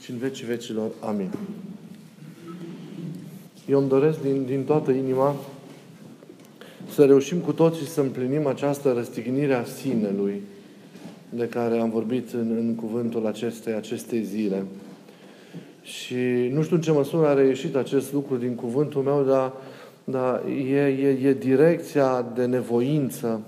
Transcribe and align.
și 0.00 0.10
în 0.10 0.16
vecii 0.16 0.46
vecilor. 0.46 0.90
Amin. 1.00 1.30
Eu 3.68 3.78
îmi 3.78 3.88
doresc 3.88 4.22
din, 4.22 4.44
din 4.46 4.64
toată 4.64 4.90
inima 4.90 5.34
să 6.94 7.04
reușim 7.04 7.38
cu 7.38 7.52
toții 7.52 7.86
să 7.86 8.00
împlinim 8.00 8.46
această 8.46 8.92
răstignire 8.92 9.54
a 9.54 9.64
sinelui 9.64 10.42
de 11.28 11.48
care 11.48 11.78
am 11.78 11.90
vorbit 11.90 12.32
în, 12.32 12.56
în 12.58 12.74
cuvântul 12.74 13.26
acestei, 13.26 13.74
acestei 13.74 14.22
zile. 14.22 14.64
Și 15.82 16.50
nu 16.52 16.62
știu 16.62 16.76
în 16.76 16.82
ce 16.82 16.92
măsură 16.92 17.26
a 17.26 17.34
reieșit 17.34 17.76
acest 17.76 18.12
lucru 18.12 18.36
din 18.36 18.54
cuvântul 18.54 19.02
meu, 19.02 19.22
dar, 19.22 19.52
dar 20.04 20.42
e, 20.70 20.86
e, 20.86 21.28
e 21.28 21.32
direcția 21.32 22.26
de 22.34 22.44
nevoință 22.44 23.40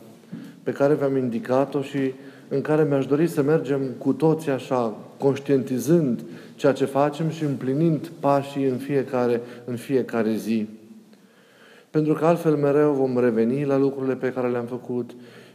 pe 0.63 0.73
care 0.73 0.95
v-am 0.95 1.17
indicat-o 1.17 1.83
și 1.83 2.13
în 2.49 2.61
care 2.61 2.85
mi-aș 2.85 3.07
dori 3.07 3.27
să 3.27 3.43
mergem 3.43 3.81
cu 3.99 4.13
toții 4.13 4.51
așa, 4.51 4.97
conștientizând 5.21 6.21
ceea 6.55 6.73
ce 6.73 6.85
facem 6.85 7.31
și 7.31 7.45
împlinind 7.45 8.11
pașii 8.21 8.65
în 8.65 8.77
fiecare, 8.77 9.41
în 9.65 9.77
fiecare 9.77 10.35
zi. 10.35 10.67
Pentru 11.91 12.13
că 12.13 12.25
altfel 12.25 12.57
mereu 12.57 12.93
vom 12.93 13.19
reveni 13.19 13.65
la 13.65 13.77
lucrurile 13.77 14.15
pe 14.15 14.33
care 14.33 14.49
le-am 14.49 14.65
făcut, 14.65 15.11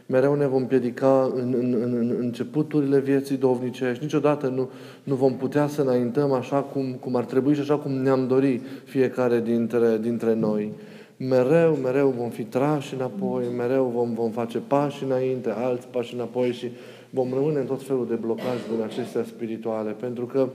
mereu 0.06 0.34
ne 0.34 0.46
vom 0.46 0.66
piedica 0.66 1.32
în, 1.34 1.54
în, 1.58 1.76
în, 1.82 1.92
în 1.92 2.16
începuturile 2.18 3.00
vieții 3.00 3.36
dovnicești. 3.36 4.02
Niciodată 4.02 4.48
nu, 4.48 4.70
nu 5.02 5.14
vom 5.14 5.36
putea 5.36 5.66
să 5.66 5.80
înaintăm 5.80 6.32
așa 6.32 6.56
cum, 6.56 6.96
cum 7.00 7.16
ar 7.16 7.24
trebui 7.24 7.54
și 7.54 7.60
așa 7.60 7.76
cum 7.76 7.92
ne-am 7.92 8.26
dori 8.26 8.60
fiecare 8.84 9.40
dintre, 9.40 9.98
dintre 10.00 10.34
noi. 10.34 10.72
Mereu, 11.16 11.74
mereu 11.74 12.14
vom 12.18 12.28
fi 12.28 12.42
trași 12.42 12.94
înapoi, 12.94 13.44
mereu 13.56 13.92
vom, 13.94 14.14
vom 14.14 14.30
face 14.30 14.58
pași 14.58 15.04
înainte, 15.04 15.50
alți 15.50 15.86
pași 15.86 16.14
înapoi 16.14 16.52
și 16.52 16.70
vom 17.10 17.32
rămâne 17.34 17.58
în 17.58 17.66
tot 17.66 17.82
felul 17.82 18.06
de 18.06 18.14
blocaje 18.14 18.62
din 18.74 18.82
acestea 18.82 19.24
spirituale, 19.24 19.90
pentru 19.90 20.24
că 20.24 20.48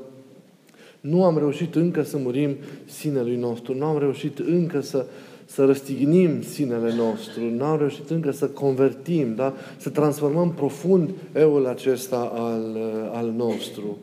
nu 1.01 1.23
am 1.23 1.37
reușit 1.37 1.75
încă 1.75 2.03
să 2.03 2.17
murim 2.17 2.55
sinelui 2.85 3.35
nostru, 3.35 3.75
nu 3.75 3.85
am 3.85 3.99
reușit 3.99 4.39
încă 4.39 4.81
să, 4.81 5.05
să 5.45 5.65
răstignim 5.65 6.41
sinele 6.41 6.93
nostru, 6.95 7.41
nu 7.57 7.63
am 7.63 7.77
reușit 7.77 8.09
încă 8.09 8.31
să 8.31 8.47
convertim, 8.47 9.35
da? 9.35 9.53
să 9.77 9.89
transformăm 9.89 10.51
profund 10.51 11.09
eul 11.33 11.67
acesta 11.67 12.31
al, 12.35 12.77
al 13.13 13.33
nostru. 13.37 13.97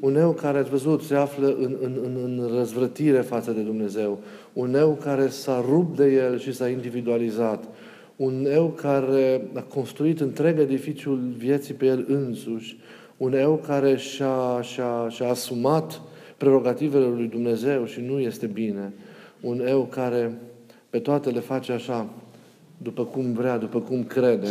Un 0.00 0.16
eu 0.16 0.30
care, 0.30 0.58
ați 0.58 0.70
văzut, 0.70 1.02
se 1.02 1.14
află 1.14 1.46
în, 1.46 1.76
în, 1.82 1.98
în, 2.02 2.16
în 2.24 2.56
răzvrătire 2.56 3.20
față 3.20 3.50
de 3.50 3.60
Dumnezeu. 3.60 4.18
Un 4.52 4.74
eu 4.74 4.98
care 5.02 5.28
s-a 5.28 5.64
rupt 5.68 5.96
de 5.96 6.12
el 6.12 6.38
și 6.38 6.52
s-a 6.52 6.68
individualizat 6.68 7.64
un 8.16 8.46
eu 8.50 8.68
care 8.68 9.48
a 9.54 9.60
construit 9.60 10.20
întreg 10.20 10.58
edificiul 10.58 11.34
vieții 11.36 11.74
pe 11.74 11.86
el 11.86 12.04
însuși, 12.08 12.78
un 13.16 13.32
eu 13.32 13.62
care 13.66 13.96
și-a, 13.96 14.60
și-a, 14.62 15.08
și-a 15.08 15.28
asumat 15.28 16.00
prerogativele 16.36 17.06
lui 17.06 17.26
Dumnezeu 17.26 17.84
și 17.84 18.00
nu 18.00 18.20
este 18.20 18.46
bine, 18.46 18.92
un 19.40 19.66
eu 19.66 19.86
care 19.90 20.38
pe 20.90 20.98
toate 20.98 21.30
le 21.30 21.40
face 21.40 21.72
așa, 21.72 22.08
după 22.78 23.04
cum 23.04 23.32
vrea, 23.32 23.58
după 23.58 23.80
cum 23.80 24.04
crede, 24.04 24.48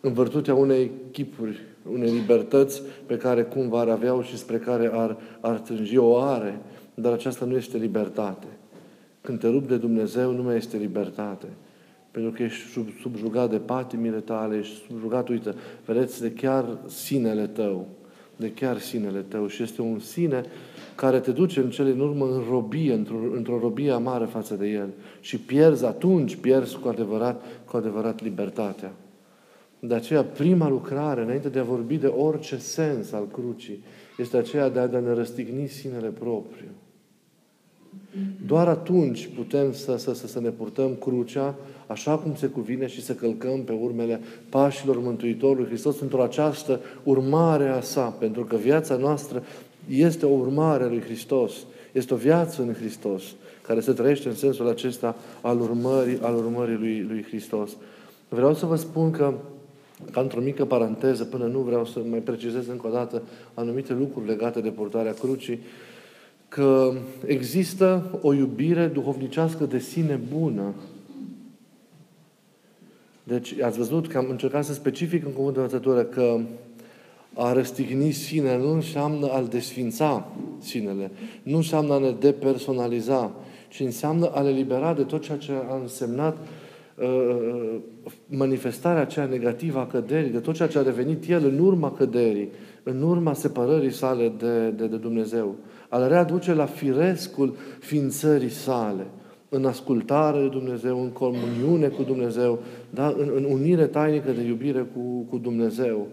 în 0.00 0.12
vârtutea 0.12 0.54
unei 0.54 0.90
chipuri, 1.10 1.60
unei 1.92 2.10
libertăți 2.10 2.82
pe 3.06 3.16
care 3.16 3.42
cumva 3.42 3.80
ar 3.80 3.88
avea 3.88 4.20
și 4.22 4.38
spre 4.38 4.56
care 4.56 4.90
ar, 4.92 5.16
ar 5.40 5.58
trângi, 5.58 5.96
o 5.96 6.16
are, 6.16 6.60
dar 6.94 7.12
aceasta 7.12 7.44
nu 7.44 7.56
este 7.56 7.78
libertate. 7.78 8.46
Când 9.20 9.38
te 9.38 9.48
rup 9.48 9.68
de 9.68 9.76
Dumnezeu, 9.76 10.32
nu 10.32 10.42
mai 10.42 10.56
este 10.56 10.76
libertate 10.76 11.46
pentru 12.12 12.30
că 12.30 12.42
ești 12.42 12.68
sub, 12.68 12.88
subjugat 13.00 13.50
de 13.50 13.58
patimile 13.58 14.20
tale, 14.20 14.56
ești 14.56 14.82
subjugat, 14.86 15.28
uite, 15.28 15.54
vedeți, 15.84 16.20
de 16.20 16.32
chiar 16.32 16.78
sinele 16.86 17.46
tău, 17.46 17.86
de 18.36 18.52
chiar 18.52 18.78
sinele 18.78 19.20
tău 19.20 19.46
și 19.46 19.62
este 19.62 19.82
un 19.82 19.98
sine 19.98 20.44
care 20.94 21.20
te 21.20 21.30
duce 21.30 21.60
în 21.60 21.70
cele 21.70 21.90
în 21.90 22.00
urmă 22.00 22.24
în 22.24 22.42
robie, 22.50 22.92
într-o, 22.92 23.16
într-o 23.34 23.58
robie 23.58 23.90
amară 23.90 24.24
față 24.24 24.54
de 24.54 24.68
el 24.68 24.88
și 25.20 25.38
pierzi 25.38 25.84
atunci, 25.84 26.36
pierzi 26.36 26.78
cu 26.78 26.88
adevărat, 26.88 27.42
cu 27.64 27.76
adevărat 27.76 28.22
libertatea. 28.22 28.92
De 29.78 29.94
aceea, 29.94 30.24
prima 30.24 30.68
lucrare, 30.68 31.22
înainte 31.22 31.48
de 31.48 31.58
a 31.58 31.62
vorbi 31.62 31.96
de 31.96 32.06
orice 32.06 32.56
sens 32.56 33.12
al 33.12 33.26
crucii, 33.32 33.82
este 34.18 34.36
aceea 34.36 34.68
de 34.68 34.78
a, 34.78 34.86
de 34.86 34.96
a 34.96 35.00
ne 35.00 35.12
răstigni 35.12 35.66
sinele 35.66 36.08
propriu. 36.08 36.68
Doar 38.46 38.68
atunci 38.68 39.28
putem 39.34 39.72
să, 39.72 39.96
să, 39.96 40.14
să, 40.14 40.26
să 40.26 40.40
ne 40.40 40.50
purtăm 40.50 40.94
crucea 40.94 41.54
așa 41.92 42.16
cum 42.16 42.34
se 42.34 42.46
cuvine 42.46 42.86
și 42.86 43.02
să 43.02 43.12
călcăm 43.12 43.62
pe 43.62 43.72
urmele 43.72 44.20
pașilor 44.48 44.98
Mântuitorului 44.98 45.66
Hristos 45.66 46.00
într-o 46.00 46.22
această 46.22 46.80
urmare 47.02 47.68
a 47.68 47.80
sa, 47.80 48.02
pentru 48.02 48.44
că 48.44 48.56
viața 48.56 48.96
noastră 48.96 49.42
este 49.88 50.26
o 50.26 50.38
urmare 50.38 50.84
a 50.84 50.86
lui 50.86 51.00
Hristos. 51.00 51.52
Este 51.92 52.14
o 52.14 52.16
viață 52.16 52.62
în 52.62 52.72
Hristos, 52.72 53.22
care 53.62 53.80
se 53.80 53.92
trăiește 53.92 54.28
în 54.28 54.34
sensul 54.34 54.68
acesta 54.68 55.16
al 55.40 55.60
urmării, 55.60 56.18
al 56.22 56.36
urmării 56.36 56.76
lui, 56.76 57.06
lui 57.08 57.24
Hristos. 57.28 57.70
Vreau 58.28 58.54
să 58.54 58.66
vă 58.66 58.76
spun 58.76 59.10
că, 59.10 59.34
ca 60.10 60.20
într-o 60.20 60.40
mică 60.40 60.64
paranteză, 60.64 61.24
până 61.24 61.44
nu 61.44 61.58
vreau 61.58 61.84
să 61.84 61.98
mai 62.10 62.18
precizez 62.18 62.68
încă 62.68 62.86
o 62.86 62.90
dată 62.90 63.22
anumite 63.54 63.92
lucruri 63.92 64.26
legate 64.26 64.60
de 64.60 64.68
purtarea 64.68 65.12
crucii, 65.12 65.60
că 66.48 66.92
există 67.26 68.18
o 68.22 68.32
iubire 68.32 68.86
duhovnicească 68.86 69.64
de 69.64 69.78
sine 69.78 70.20
bună. 70.32 70.74
Deci, 73.24 73.60
ați 73.60 73.78
văzut 73.78 74.08
că 74.08 74.18
am 74.18 74.26
încercat 74.30 74.64
să 74.64 74.72
specific 74.72 75.24
în 75.24 75.32
cuvântul 75.32 75.52
de 75.52 75.60
învățătură 75.60 76.02
că 76.02 76.40
a 77.34 77.52
răstigni 77.52 78.10
sinele 78.10 78.58
nu 78.58 78.72
înseamnă 78.72 79.28
a-l 79.30 79.46
desfința 79.46 80.28
sinele, 80.58 81.10
nu 81.42 81.56
înseamnă 81.56 81.94
a 81.94 81.98
ne 81.98 82.10
depersonaliza, 82.10 83.32
ci 83.68 83.80
înseamnă 83.80 84.30
a 84.34 84.40
le 84.40 84.50
libera 84.50 84.94
de 84.94 85.02
tot 85.02 85.22
ceea 85.22 85.38
ce 85.38 85.52
a 85.70 85.76
însemnat 85.80 86.36
uh, 86.94 87.06
uh 88.04 88.12
manifestarea 88.26 89.00
aceea 89.00 89.26
negativă 89.26 89.78
a 89.78 89.86
căderii, 89.86 90.30
de 90.30 90.38
tot 90.38 90.54
ceea 90.54 90.68
ce 90.68 90.78
a 90.78 90.82
devenit 90.82 91.28
el 91.28 91.44
în 91.44 91.58
urma 91.58 91.92
căderii, 91.92 92.48
în 92.82 93.02
urma 93.02 93.32
separării 93.32 93.92
sale 93.92 94.32
de, 94.38 94.70
de, 94.70 94.86
de 94.86 94.96
Dumnezeu. 94.96 95.54
Al 95.88 96.08
readuce 96.08 96.54
la 96.54 96.66
firescul 96.66 97.56
ființării 97.80 98.50
sale, 98.50 99.06
în 99.54 99.64
ascultare 99.64 100.40
de 100.40 100.48
Dumnezeu, 100.48 101.02
în 101.02 101.08
comuniune 101.08 101.88
cu 101.88 102.02
Dumnezeu, 102.02 102.58
da? 102.90 103.06
în, 103.18 103.32
în 103.34 103.44
unire 103.44 103.86
tainică 103.86 104.30
de 104.30 104.42
iubire 104.42 104.86
cu, 104.94 105.26
cu 105.30 105.38
Dumnezeu. 105.38 106.06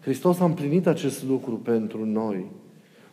Hristos 0.00 0.40
a 0.40 0.44
împlinit 0.44 0.86
acest 0.86 1.24
lucru 1.24 1.54
pentru 1.54 2.04
noi, 2.04 2.46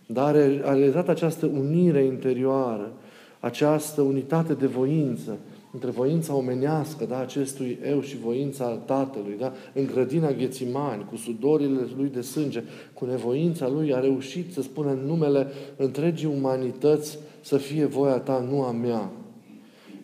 dar 0.06 0.35
a 0.35 0.74
realizat 0.74 1.09
această 1.09 1.46
unire 1.46 2.03
interioară, 2.03 2.91
această 3.40 4.02
unitate 4.02 4.53
de 4.53 4.66
voință, 4.66 5.38
între 5.74 5.90
voința 5.90 6.36
omenească, 6.36 7.06
da, 7.06 7.19
acestui 7.19 7.80
eu 7.90 8.01
și 8.01 8.18
voința 8.18 8.69
Tatălui, 8.69 9.36
da, 9.40 9.53
în 9.74 9.86
grădina 9.86 10.31
Ghețimani, 10.31 11.06
cu 11.09 11.16
sudorile 11.16 11.88
lui 11.97 12.09
de 12.09 12.22
sânge, 12.22 12.63
cu 12.94 13.06
nevoința 13.06 13.68
lui, 13.68 13.94
a 13.94 14.00
reușit 14.00 14.53
să 14.53 14.62
spună 14.62 14.90
în 14.90 15.00
numele 15.06 15.47
întregii 15.78 16.34
umanități 16.38 17.19
să 17.41 17.57
fie 17.57 17.86
voia 17.86 18.18
ta, 18.18 18.46
nu 18.50 18.62
a 18.62 18.72
mea. 18.72 19.12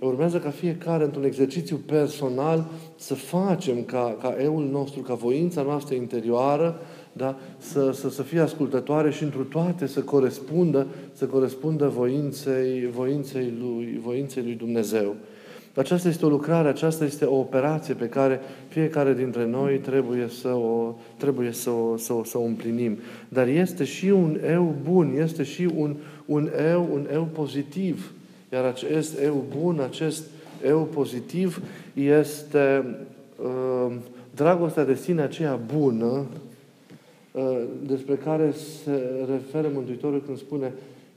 Urmează 0.06 0.40
ca 0.40 0.50
fiecare, 0.50 1.04
într-un 1.04 1.24
exercițiu 1.24 1.76
personal, 1.86 2.66
să 2.96 3.14
facem 3.14 3.84
ca, 3.84 4.18
ca 4.22 4.36
eul 4.42 4.70
nostru, 4.72 5.02
ca 5.02 5.14
voința 5.14 5.62
noastră 5.62 5.96
interioară, 5.96 6.80
da? 7.14 7.38
să, 7.58 7.92
să, 7.92 8.10
să 8.10 8.22
fie 8.22 8.40
ascultătoare 8.40 9.12
și 9.12 9.24
întru 9.24 9.44
toate 9.44 9.88
să 9.88 10.02
corespundă, 10.02 10.88
să 11.14 11.26
corespundă 11.26 11.88
voinței, 11.88 12.90
voinței, 12.90 13.54
lui, 13.60 14.00
voinței 14.04 14.44
lui 14.44 14.54
Dumnezeu. 14.54 15.16
Aceasta 15.76 16.08
este 16.08 16.26
o 16.26 16.30
lucrare, 16.30 16.68
aceasta 16.68 17.06
este 17.06 17.26
o 17.26 17.38
operație 17.38 17.94
pe 17.94 18.10
care 18.10 18.40
fiecare 18.68 19.14
dintre 19.14 19.46
noi 19.46 19.78
trebuie 19.78 20.28
să 20.28 20.48
o, 20.48 20.96
trebuie 21.18 21.52
să 21.52 21.70
o, 21.70 21.98
să 21.98 22.14
o, 22.14 22.24
să 22.24 22.38
o 22.38 22.44
împlinim. 22.44 22.98
Dar 23.30 23.48
este 23.48 23.84
și 23.84 24.06
un 24.06 24.40
eu 24.50 24.76
bun, 24.84 25.16
este 25.18 25.44
și 25.44 25.70
un, 25.76 25.96
un 26.26 26.50
eu, 26.72 26.90
un 26.92 27.08
eu 27.14 27.28
pozitiv. 27.34 28.15
Iar 28.56 28.66
acest 28.66 29.20
eu 29.22 29.46
bun, 29.58 29.80
acest 29.80 30.24
eu 30.66 30.88
pozitiv 30.94 31.62
este 31.94 32.96
uh, 33.44 33.96
dragostea 34.36 34.86
de 34.86 34.96
sine 34.96 35.22
aceea 35.22 35.60
bună 35.76 36.26
uh, 37.32 37.62
despre 37.88 38.16
care 38.16 38.54
se 38.84 39.26
referă 39.30 39.72
Mântuitorul 39.74 40.24
când 40.26 40.38
spune 40.38 40.74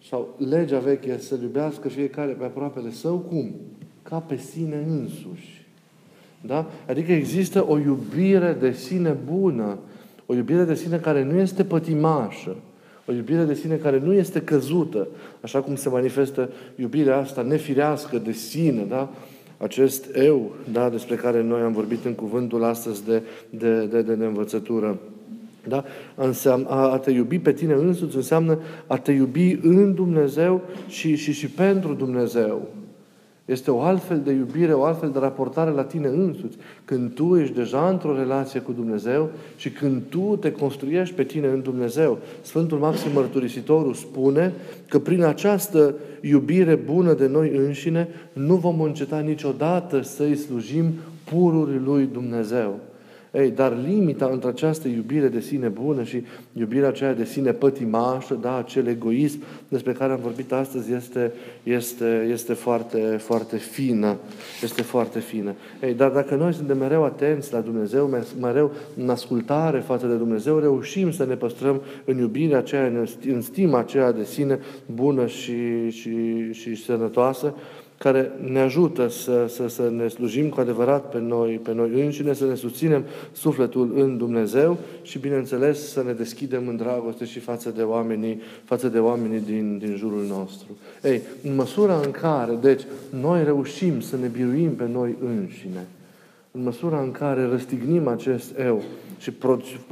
sau 0.08 0.34
legea 0.50 0.78
veche 0.78 1.18
să 1.18 1.38
iubească 1.42 1.88
fiecare 1.88 2.32
pe 2.32 2.44
aproapele 2.44 2.90
său, 2.90 3.18
cum? 3.18 3.54
ca 4.02 4.18
pe 4.18 4.36
sine 4.36 4.84
însuși. 4.88 5.66
Da? 6.40 6.70
Adică 6.88 7.12
există 7.12 7.64
o 7.68 7.78
iubire 7.78 8.56
de 8.60 8.72
sine 8.72 9.16
bună, 9.32 9.78
o 10.26 10.34
iubire 10.34 10.64
de 10.64 10.74
sine 10.74 10.96
care 10.96 11.24
nu 11.24 11.38
este 11.38 11.64
pătimașă, 11.64 12.56
o 13.08 13.12
iubire 13.12 13.44
de 13.44 13.54
sine 13.54 13.74
care 13.74 14.00
nu 14.04 14.12
este 14.12 14.40
căzută, 14.40 15.08
așa 15.40 15.60
cum 15.60 15.76
se 15.76 15.88
manifestă 15.88 16.50
iubirea 16.76 17.16
asta 17.16 17.42
nefirească 17.42 18.18
de 18.18 18.32
sine, 18.32 18.84
da? 18.88 19.10
acest 19.58 20.16
eu, 20.16 20.54
da, 20.72 20.88
despre 20.88 21.14
care 21.14 21.42
noi 21.42 21.60
am 21.60 21.72
vorbit 21.72 22.04
în 22.04 22.14
cuvântul 22.14 22.64
astăzi 22.64 23.04
de, 23.04 23.22
de, 23.50 23.86
de, 23.86 24.02
de 24.02 24.24
învățătură. 24.24 24.98
Da? 25.68 25.84
A, 26.66 26.92
a 26.92 26.98
te 26.98 27.10
iubi 27.10 27.38
pe 27.38 27.52
tine 27.52 27.72
însuți 27.72 28.16
înseamnă 28.16 28.58
a 28.86 28.96
te 28.96 29.12
iubi 29.12 29.58
în 29.62 29.94
Dumnezeu 29.94 30.62
și, 30.88 31.16
și, 31.16 31.32
și 31.32 31.50
pentru 31.50 31.94
Dumnezeu. 31.94 32.68
Este 33.48 33.70
o 33.70 33.80
altfel 33.80 34.20
de 34.24 34.32
iubire, 34.32 34.72
o 34.72 34.84
altfel 34.84 35.10
de 35.10 35.18
raportare 35.18 35.70
la 35.70 35.84
tine 35.84 36.08
însuți. 36.08 36.56
Când 36.84 37.14
tu 37.14 37.36
ești 37.36 37.54
deja 37.54 37.88
într-o 37.88 38.16
relație 38.16 38.60
cu 38.60 38.72
Dumnezeu 38.72 39.30
și 39.56 39.70
când 39.70 40.02
tu 40.08 40.36
te 40.40 40.52
construiești 40.52 41.14
pe 41.14 41.22
tine 41.22 41.46
în 41.46 41.62
Dumnezeu. 41.62 42.18
Sfântul 42.42 42.78
Maxim 42.78 43.10
Mărturisitorul 43.12 43.94
spune 43.94 44.52
că 44.88 44.98
prin 44.98 45.22
această 45.22 45.94
iubire 46.20 46.74
bună 46.74 47.12
de 47.14 47.26
noi 47.26 47.56
înșine 47.56 48.08
nu 48.32 48.54
vom 48.54 48.80
înceta 48.80 49.18
niciodată 49.18 50.00
să-i 50.02 50.36
slujim 50.36 50.92
pururii 51.24 51.80
lui 51.84 52.08
Dumnezeu. 52.12 52.78
Ei, 53.38 53.50
dar 53.50 53.76
limita 53.86 54.28
între 54.32 54.48
această 54.48 54.88
iubire 54.88 55.28
de 55.28 55.40
sine 55.40 55.68
bună 55.68 56.02
și 56.02 56.22
iubirea 56.52 56.88
aceea 56.88 57.14
de 57.14 57.24
sine 57.24 57.52
pătimașă, 57.52 58.38
da, 58.40 58.56
acel 58.56 58.86
egoism 58.86 59.42
despre 59.68 59.92
care 59.92 60.12
am 60.12 60.20
vorbit 60.22 60.52
astăzi 60.52 60.92
este, 60.92 61.32
este, 61.62 62.28
este 62.30 62.52
foarte, 62.52 62.98
foarte 62.98 63.56
fină. 63.56 64.16
Este 64.62 64.82
foarte 64.82 65.18
fină. 65.18 65.54
Ei, 65.82 65.94
dar 65.94 66.10
dacă 66.10 66.34
noi 66.34 66.52
suntem 66.52 66.78
mereu 66.78 67.04
atenți 67.04 67.52
la 67.52 67.60
Dumnezeu, 67.60 68.24
mereu 68.40 68.72
în 68.96 69.10
ascultare 69.10 69.78
față 69.78 70.06
de 70.06 70.14
Dumnezeu, 70.14 70.58
reușim 70.58 71.10
să 71.10 71.24
ne 71.24 71.34
păstrăm 71.34 71.82
în 72.04 72.18
iubirea 72.18 72.58
aceea, 72.58 73.06
în 73.26 73.40
stima 73.40 73.78
aceea 73.78 74.12
de 74.12 74.24
sine 74.24 74.58
bună 74.86 75.26
și, 75.26 75.90
și, 75.90 76.12
și 76.52 76.74
sănătoasă, 76.74 77.54
care 77.98 78.32
ne 78.50 78.60
ajută 78.60 79.08
să, 79.08 79.46
să, 79.48 79.68
să 79.68 79.90
ne 79.90 80.08
slujim 80.08 80.48
cu 80.48 80.60
adevărat 80.60 81.08
pe 81.08 81.18
noi, 81.18 81.60
pe 81.62 81.72
noi 81.72 82.04
înșine, 82.04 82.32
să 82.32 82.44
ne 82.44 82.54
susținem 82.54 83.04
sufletul 83.32 83.92
în 83.96 84.16
Dumnezeu 84.16 84.78
și, 85.02 85.18
bineînțeles, 85.18 85.90
să 85.90 86.02
ne 86.02 86.12
deschidem 86.12 86.68
în 86.68 86.76
dragoste 86.76 87.24
și 87.24 87.38
față 87.38 87.70
de 87.70 87.82
oamenii, 87.82 88.40
față 88.64 88.88
de 88.88 88.98
oamenii 88.98 89.40
din, 89.40 89.78
din 89.78 89.96
jurul 89.96 90.24
nostru. 90.28 90.66
Ei, 91.02 91.22
în 91.42 91.54
măsura 91.54 92.00
în 92.04 92.10
care, 92.10 92.58
deci, 92.60 92.82
noi 93.20 93.44
reușim 93.44 94.00
să 94.00 94.16
ne 94.16 94.26
biruim 94.26 94.74
pe 94.74 94.88
noi 94.92 95.16
înșine, 95.24 95.86
în 96.50 96.62
măsura 96.62 97.00
în 97.00 97.10
care 97.10 97.44
răstignim 97.44 98.08
acest 98.08 98.58
eu 98.58 98.82
și 99.18 99.32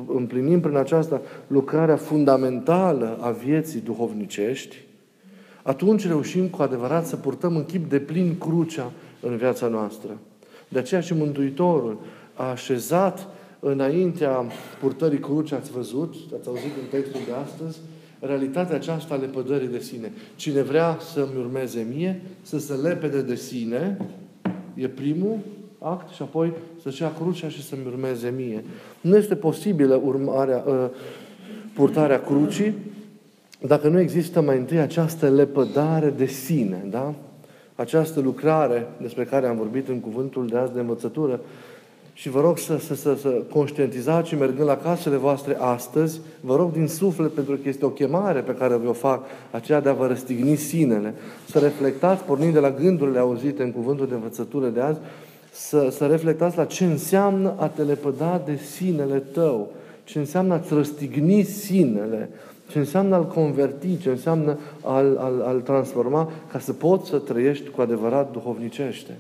împlinim 0.07 0.61
prin 0.61 0.77
aceasta 0.77 1.21
lucrarea 1.47 1.97
fundamentală 1.97 3.19
a 3.21 3.31
vieții 3.31 3.81
duhovnicești, 3.81 4.86
atunci 5.67 6.07
reușim 6.07 6.49
cu 6.49 6.63
adevărat 6.63 7.07
să 7.07 7.17
purtăm 7.17 7.57
în 7.57 7.65
chip 7.65 7.91
de 7.91 7.99
plin 7.99 8.39
crucea 8.39 8.93
în 9.21 9.37
viața 9.37 9.67
noastră. 9.67 10.19
De 10.69 10.79
aceea 10.79 11.01
și 11.01 11.15
Mântuitorul 11.15 11.99
a 12.35 12.51
așezat 12.51 13.29
înaintea 13.61 14.45
purtării 14.81 15.19
cruce, 15.19 15.55
ați 15.55 15.71
văzut, 15.71 16.15
ați 16.39 16.49
auzit 16.49 16.73
în 16.83 16.89
textul 16.91 17.21
de 17.27 17.33
astăzi, 17.45 17.79
realitatea 18.21 18.77
aceasta 18.77 19.15
a 19.15 19.17
lepădării 19.17 19.69
de 19.69 19.79
sine. 19.79 20.13
Cine 20.37 20.63
vrea 20.63 20.99
să-mi 21.13 21.39
urmeze 21.39 21.87
mie, 21.95 22.23
să 22.43 22.59
se 22.59 22.73
lepede 22.73 23.23
de 23.23 23.35
sine, 23.35 23.97
e 24.75 24.89
primul 24.89 25.39
act 25.79 26.15
și 26.15 26.23
apoi 26.23 26.53
să-și 26.83 27.03
ia 27.03 27.13
crucea 27.13 27.49
și 27.49 27.63
să-mi 27.63 27.87
urmeze 27.87 28.33
mie. 28.37 28.65
Nu 29.01 29.17
este 29.17 29.35
posibilă 29.35 30.01
urmarea, 30.05 30.65
uh, 30.67 30.89
purtarea 31.75 32.21
crucii 32.21 32.75
dacă 33.61 33.89
nu 33.89 34.01
există 34.01 34.41
mai 34.41 34.57
întâi 34.57 34.79
această 34.79 35.29
lepădare 35.29 36.11
de 36.11 36.27
sine, 36.27 36.87
da? 36.91 37.15
Această 37.75 38.21
lucrare 38.21 38.87
despre 39.01 39.25
care 39.25 39.47
am 39.47 39.57
vorbit 39.57 39.89
în 39.89 40.01
cuvântul 40.01 40.47
de 40.47 40.57
azi 40.57 40.73
de 40.73 40.81
învățătură, 40.81 41.41
și 42.19 42.29
vă 42.29 42.41
rog 42.41 42.59
să, 42.59 42.79
să, 42.79 42.95
să, 42.95 43.17
să 43.21 43.29
conștientizați 43.29 44.29
și 44.29 44.35
mergând 44.35 44.69
la 44.69 44.77
casele 44.77 45.17
voastre 45.17 45.57
astăzi, 45.61 46.21
vă 46.41 46.57
rog 46.57 46.73
din 46.73 46.87
suflet, 46.89 47.33
pentru 47.33 47.57
că 47.57 47.69
este 47.69 47.85
o 47.85 47.89
chemare 47.89 48.41
pe 48.41 48.55
care 48.55 48.75
vă 48.75 48.89
o 48.89 48.93
fac, 48.93 49.25
aceea 49.51 49.81
de 49.81 49.89
a 49.89 49.93
vă 49.93 50.07
răstigni 50.07 50.57
sinele, 50.57 51.15
să 51.51 51.59
reflectați, 51.59 52.23
pornind 52.23 52.53
de 52.53 52.59
la 52.59 52.71
gândurile 52.71 53.19
auzite 53.19 53.63
în 53.63 53.73
cuvântul 53.73 54.09
de 54.09 54.15
învățătură 54.15 54.69
de 54.69 54.81
azi, 54.81 54.99
să, 55.53 55.89
să 55.91 56.07
reflectați 56.07 56.57
la 56.57 56.65
ce 56.65 56.85
înseamnă 56.85 57.55
a 57.59 57.67
te 57.69 57.83
lepăda 57.83 58.43
de 58.45 58.57
sinele 58.57 59.19
tău, 59.19 59.73
ce 60.05 60.19
înseamnă 60.19 60.55
a-ți 60.55 60.75
răstigni 60.75 61.43
sinele, 61.43 62.31
ce 62.71 62.79
înseamnă 62.79 63.15
al 63.15 63.27
converti, 63.27 63.99
ce 63.99 64.09
înseamnă 64.09 64.59
al, 64.83 65.17
al, 65.17 65.41
al 65.47 65.61
transforma, 65.61 66.31
ca 66.53 66.59
să 66.59 66.73
poți 66.73 67.09
să 67.09 67.19
trăiești 67.19 67.69
cu 67.69 67.81
adevărat 67.81 68.33
duhovnicește. 68.33 69.11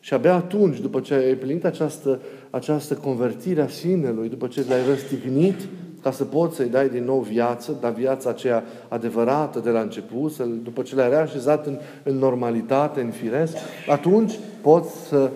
Și 0.00 0.14
abia 0.14 0.34
atunci, 0.34 0.78
după 0.78 1.00
ce 1.00 1.14
ai 1.14 1.34
plinit 1.34 1.64
această, 1.64 2.20
această 2.50 2.94
convertire 2.94 3.62
a 3.62 3.68
sinelui, 3.68 4.28
după 4.28 4.46
ce 4.46 4.64
l-ai 4.68 4.86
răstignit, 4.88 5.68
ca 6.02 6.10
să 6.10 6.24
poți 6.24 6.56
să-i 6.56 6.68
dai 6.68 6.88
din 6.88 7.04
nou 7.04 7.20
viață, 7.20 7.76
dar 7.80 7.92
viața 7.92 8.30
aceea 8.30 8.64
adevărată 8.88 9.58
de 9.58 9.70
la 9.70 9.80
început, 9.80 10.32
să, 10.32 10.44
după 10.62 10.82
ce 10.82 10.94
l-ai 10.94 11.08
reașezat 11.08 11.66
în, 11.66 11.78
în 12.02 12.16
normalitate, 12.16 13.00
în 13.00 13.10
firesc, 13.10 13.56
atunci 13.88 14.38
poți 14.60 14.90
să 15.08 15.30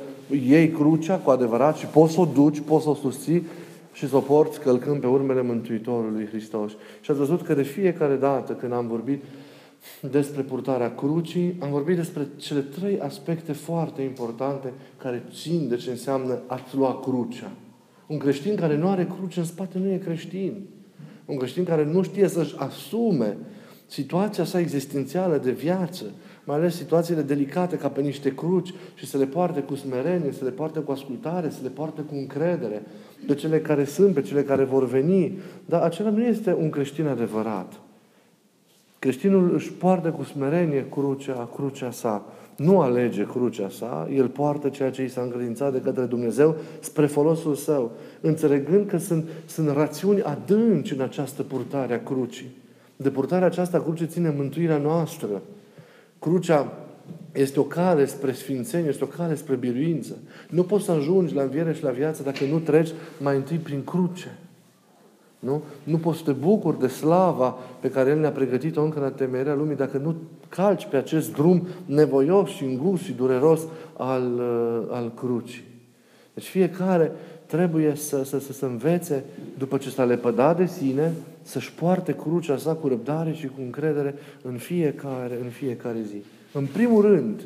iei 0.47 0.69
crucea 0.69 1.17
cu 1.17 1.31
adevărat 1.31 1.77
și 1.77 1.87
poți 1.87 2.13
să 2.13 2.21
o 2.21 2.29
duci, 2.35 2.61
poți 2.61 2.83
să 2.83 2.91
o 2.91 2.95
susții 2.95 3.47
și 4.01 4.09
să 4.09 4.17
o 4.17 4.21
porți 4.21 4.61
călcând 4.61 5.01
pe 5.01 5.07
urmele 5.07 5.43
Mântuitorului 5.43 6.27
Hristos. 6.27 6.71
Și 7.01 7.11
ați 7.11 7.19
văzut 7.19 7.43
că 7.43 7.55
de 7.55 7.63
fiecare 7.63 8.17
dată 8.17 8.53
când 8.53 8.73
am 8.73 8.89
vorbit 8.89 9.23
despre 10.11 10.43
purtarea 10.43 10.95
crucii, 10.95 11.57
am 11.59 11.71
vorbit 11.71 11.97
despre 11.97 12.29
cele 12.37 12.61
trei 12.61 13.01
aspecte 13.01 13.53
foarte 13.53 14.03
importante 14.03 14.73
care 14.97 15.25
țin 15.33 15.69
de 15.69 15.77
ce 15.77 15.91
înseamnă 15.91 16.43
a-ți 16.47 16.77
lua 16.77 17.01
crucea. 17.01 17.51
Un 18.07 18.19
creștin 18.19 18.55
care 18.55 18.77
nu 18.77 18.89
are 18.89 19.07
cruce 19.17 19.39
în 19.39 19.47
spate 19.47 19.79
nu 19.79 19.91
e 19.91 19.97
creștin. 19.97 20.67
Un 21.25 21.37
creștin 21.37 21.65
care 21.65 21.85
nu 21.85 22.03
știe 22.03 22.29
să-și 22.29 22.55
asume 22.57 23.37
situația 23.87 24.45
sa 24.45 24.61
existențială 24.61 25.37
de 25.37 25.51
viață, 25.51 26.05
mai 26.51 26.59
ales 26.59 26.77
situațiile 26.77 27.23
delicate 27.23 27.77
ca 27.77 27.89
pe 27.89 28.01
niște 28.01 28.35
cruci 28.35 28.75
și 28.95 29.07
să 29.07 29.19
le 29.19 29.25
poarte 29.25 29.61
cu 29.61 29.75
smerenie, 29.75 30.33
să 30.33 30.45
le 30.45 30.51
poarte 30.51 30.81
cu 30.81 30.93
ascultare, 30.93 31.51
să 31.51 31.59
le 31.63 31.69
poarte 31.69 32.01
cu 32.01 32.15
încredere, 32.15 32.83
pe 33.27 33.35
cele 33.35 33.61
care 33.61 33.85
sunt, 33.85 34.15
pe 34.15 34.23
cele 34.23 34.43
care 34.43 34.65
vor 34.65 34.87
veni. 34.87 35.39
Dar 35.65 35.83
acela 35.83 36.11
nu 36.11 36.23
este 36.23 36.57
un 36.61 36.71
creștin 36.71 37.07
adevărat. 37.07 37.73
Creștinul 38.99 39.55
își 39.55 39.73
poartă 39.73 40.11
cu 40.11 40.23
smerenie 40.23 40.87
crucea, 40.89 41.49
crucea 41.55 41.91
sa. 41.91 42.25
Nu 42.57 42.81
alege 42.81 43.27
crucea 43.27 43.69
sa, 43.69 44.09
el 44.15 44.29
poartă 44.29 44.69
ceea 44.69 44.91
ce 44.91 45.03
i 45.03 45.09
s-a 45.09 45.21
încredințat 45.21 45.73
de 45.73 45.81
către 45.81 46.05
Dumnezeu 46.05 46.57
spre 46.81 47.07
folosul 47.07 47.55
său, 47.55 47.93
înțelegând 48.21 48.89
că 48.89 48.99
sunt, 48.99 49.25
sunt 49.47 49.69
rațiuni 49.69 50.23
adânci 50.23 50.93
în 50.93 51.01
această 51.01 51.43
purtare 51.43 51.95
a 51.95 52.03
crucii. 52.03 52.51
De 52.97 53.11
purtarea 53.11 53.47
aceasta 53.47 53.77
a 53.77 53.83
crucii 53.83 54.07
ține 54.07 54.35
mântuirea 54.37 54.79
noastră. 54.79 55.43
Crucea 56.21 56.73
este 57.33 57.61
o 57.61 57.63
cale 57.63 58.05
spre 58.05 58.33
sfințenie, 58.33 58.89
este 58.89 59.05
o 59.05 59.07
cale 59.07 59.35
spre 59.35 59.55
biruință. 59.55 60.17
Nu 60.49 60.63
poți 60.63 60.85
să 60.85 60.93
ajungi 60.93 61.35
la 61.35 61.43
înviere 61.43 61.73
și 61.73 61.83
la 61.83 61.91
viață 61.91 62.23
dacă 62.23 62.45
nu 62.45 62.59
treci 62.59 62.91
mai 63.19 63.37
întâi 63.37 63.57
prin 63.57 63.85
cruce. 63.85 64.39
Nu? 65.39 65.63
Nu 65.83 65.99
poți 65.99 66.19
să 66.19 66.25
te 66.25 66.33
bucuri 66.33 66.79
de 66.79 66.87
slava 66.87 67.57
pe 67.81 67.91
care 67.91 68.11
El 68.11 68.19
ne-a 68.19 68.31
pregătit-o 68.31 68.83
încă 68.83 69.05
în 69.05 69.13
temerea 69.13 69.55
lumii 69.55 69.77
dacă 69.77 69.99
nu 69.99 70.15
calci 70.49 70.87
pe 70.87 70.97
acest 70.97 71.33
drum 71.33 71.67
nevoios 71.85 72.51
și 72.51 72.65
îngust 72.65 73.03
și 73.03 73.13
dureros 73.13 73.61
al, 73.97 74.33
uh, 74.35 74.97
al 74.97 75.13
crucii. 75.15 75.65
Deci 76.35 76.49
fiecare 76.49 77.13
trebuie 77.47 77.95
să, 77.95 78.25
să, 78.25 78.39
să, 78.39 78.53
să 78.53 78.65
învețe, 78.65 79.25
după 79.59 79.77
ce 79.77 79.91
s-a 79.91 80.05
lepădat 80.05 80.57
de 80.57 80.67
sine, 80.67 81.13
să-și 81.51 81.73
poarte 81.73 82.15
crucea 82.15 82.57
sa 82.57 82.73
cu 82.73 82.89
răbdare 82.89 83.33
și 83.33 83.47
cu 83.47 83.61
încredere 83.61 84.15
în 84.43 84.57
fiecare, 84.57 85.39
în 85.43 85.49
fiecare 85.49 85.99
zi. 86.09 86.23
În 86.53 86.67
primul 86.73 87.03
rând, 87.03 87.41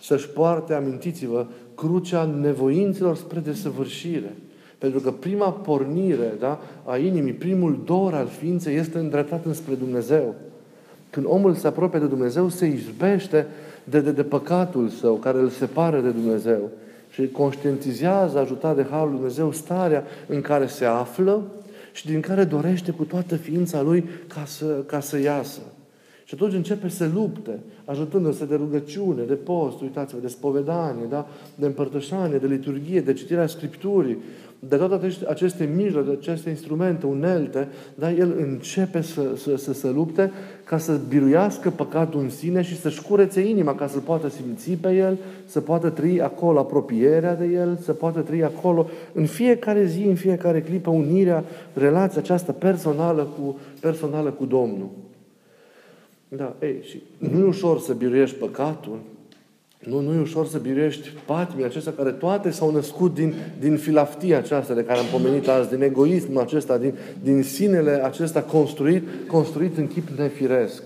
să-și 0.00 0.28
poarte, 0.28 0.74
amintiți-vă, 0.74 1.46
crucea 1.74 2.24
nevoințelor 2.24 3.16
spre 3.16 3.40
desăvârșire. 3.40 4.34
Pentru 4.78 5.00
că 5.00 5.10
prima 5.10 5.50
pornire 5.50 6.34
da, 6.38 6.60
a 6.84 6.96
inimii, 6.96 7.32
primul 7.32 7.80
dor 7.84 8.14
al 8.14 8.26
ființei 8.26 8.76
este 8.76 8.98
îndreptat 8.98 9.44
înspre 9.44 9.74
Dumnezeu. 9.74 10.34
Când 11.10 11.26
omul 11.28 11.54
se 11.54 11.66
apropie 11.66 11.98
de 11.98 12.06
Dumnezeu, 12.06 12.48
se 12.48 12.66
izbește 12.66 13.46
de, 13.84 14.00
de, 14.00 14.10
de 14.10 14.22
păcatul 14.22 14.88
său, 14.88 15.14
care 15.14 15.38
îl 15.38 15.48
separă 15.48 16.00
de 16.00 16.10
Dumnezeu. 16.10 16.70
Și 17.10 17.28
conștientizează, 17.28 18.38
ajutat 18.38 18.76
de 18.76 18.86
Harul 18.90 19.10
Dumnezeu, 19.10 19.52
starea 19.52 20.04
în 20.26 20.40
care 20.40 20.66
se 20.66 20.84
află 20.84 21.42
și 21.98 22.06
din 22.06 22.20
care 22.20 22.44
dorește 22.44 22.90
cu 22.90 23.04
toată 23.04 23.36
ființa 23.36 23.82
lui 23.82 24.08
ca 24.26 24.44
să, 24.44 24.64
ca 24.64 25.00
să 25.00 25.18
iasă. 25.18 25.60
Și 26.28 26.34
atunci 26.34 26.54
începe 26.54 26.88
să 26.88 27.10
lupte, 27.14 27.58
ajutându-se 27.84 28.44
de 28.44 28.54
rugăciune, 28.54 29.22
de 29.22 29.34
post, 29.34 29.80
uitați-vă, 29.80 30.20
de 30.20 30.28
spovedanie, 30.28 31.06
da? 31.08 31.26
de 31.54 31.66
împărtășanie, 31.66 32.38
de 32.38 32.46
liturghie, 32.46 33.00
de 33.00 33.12
citirea 33.12 33.46
Scripturii, 33.46 34.18
de 34.58 34.76
toate 34.76 35.16
aceste 35.28 35.70
mijloace, 35.76 36.08
de 36.08 36.16
aceste 36.20 36.48
instrumente, 36.48 37.06
unelte, 37.06 37.68
da? 37.94 38.12
el 38.12 38.34
începe 38.38 39.00
să, 39.00 39.32
să, 39.36 39.56
să, 39.56 39.72
să 39.72 39.88
lupte 39.88 40.32
ca 40.64 40.78
să 40.78 41.00
biruiască 41.08 41.70
păcatul 41.70 42.20
în 42.20 42.30
sine 42.30 42.62
și 42.62 42.80
să-și 42.80 43.02
curețe 43.02 43.40
inima, 43.40 43.74
ca 43.74 43.86
să 43.86 43.98
poată 43.98 44.28
simți 44.28 44.70
pe 44.70 44.94
el, 44.94 45.18
să 45.44 45.60
poată 45.60 45.90
trăi 45.90 46.20
acolo 46.20 46.58
apropierea 46.58 47.34
de 47.34 47.46
el, 47.46 47.78
să 47.82 47.92
poată 47.92 48.20
trăi 48.20 48.44
acolo 48.44 48.86
în 49.12 49.26
fiecare 49.26 49.84
zi, 49.84 50.02
în 50.02 50.14
fiecare 50.14 50.62
clipă, 50.62 50.90
unirea, 50.90 51.44
relația 51.74 52.20
aceasta 52.20 52.52
personală 52.52 53.22
cu, 53.22 53.58
personală 53.80 54.30
cu 54.30 54.44
Domnul. 54.44 54.88
Da, 56.28 56.56
ei, 56.62 56.78
și 56.82 57.02
nu 57.18 57.38
e 57.38 57.42
ușor 57.42 57.80
să 57.80 57.92
biruiești 57.92 58.36
păcatul, 58.36 58.98
nu, 59.78 60.00
nu 60.00 60.14
e 60.14 60.20
ușor 60.20 60.46
să 60.46 60.58
biruiești 60.58 61.08
patimile 61.26 61.66
acestea 61.66 61.92
care 61.92 62.10
toate 62.10 62.50
s-au 62.50 62.70
născut 62.70 63.14
din, 63.14 63.34
din 63.60 63.76
filaftia 63.76 64.38
aceasta 64.38 64.74
de 64.74 64.84
care 64.84 64.98
am 64.98 65.06
pomenit 65.12 65.48
azi, 65.48 65.68
din 65.68 65.82
egoismul 65.82 66.40
acesta, 66.40 66.78
din, 66.78 66.94
din 67.22 67.42
sinele 67.42 68.04
acesta 68.04 68.42
construit, 68.42 69.08
construit 69.26 69.76
în 69.76 69.86
chip 69.86 70.08
nefiresc. 70.08 70.82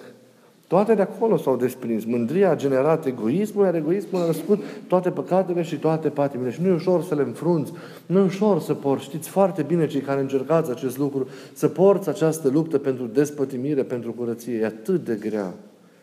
Toate 0.72 0.94
de 0.94 1.02
acolo 1.02 1.36
s-au 1.36 1.56
desprins. 1.56 2.04
Mândria 2.04 2.50
a 2.50 2.56
generat 2.56 3.06
egoismul, 3.06 3.64
iar 3.64 3.74
egoismul 3.74 4.22
a 4.22 4.26
născut 4.26 4.62
toate 4.86 5.10
păcatele 5.10 5.62
și 5.62 5.76
toate 5.76 6.08
patimile. 6.08 6.50
Și 6.50 6.62
nu 6.62 6.68
e 6.68 6.72
ușor 6.72 7.02
să 7.02 7.14
le 7.14 7.22
înfrunți, 7.22 7.72
nu 8.06 8.18
e 8.18 8.22
ușor 8.22 8.60
să 8.60 8.74
porți. 8.74 9.04
Știți 9.04 9.28
foarte 9.28 9.62
bine 9.62 9.86
cei 9.86 10.00
care 10.00 10.20
încercați 10.20 10.70
acest 10.70 10.98
lucru, 10.98 11.28
să 11.52 11.68
porți 11.68 12.08
această 12.08 12.48
luptă 12.48 12.78
pentru 12.78 13.06
despătimire, 13.06 13.82
pentru 13.82 14.12
curăție. 14.12 14.58
E 14.58 14.64
atât 14.64 15.04
de 15.04 15.14
grea. 15.20 15.54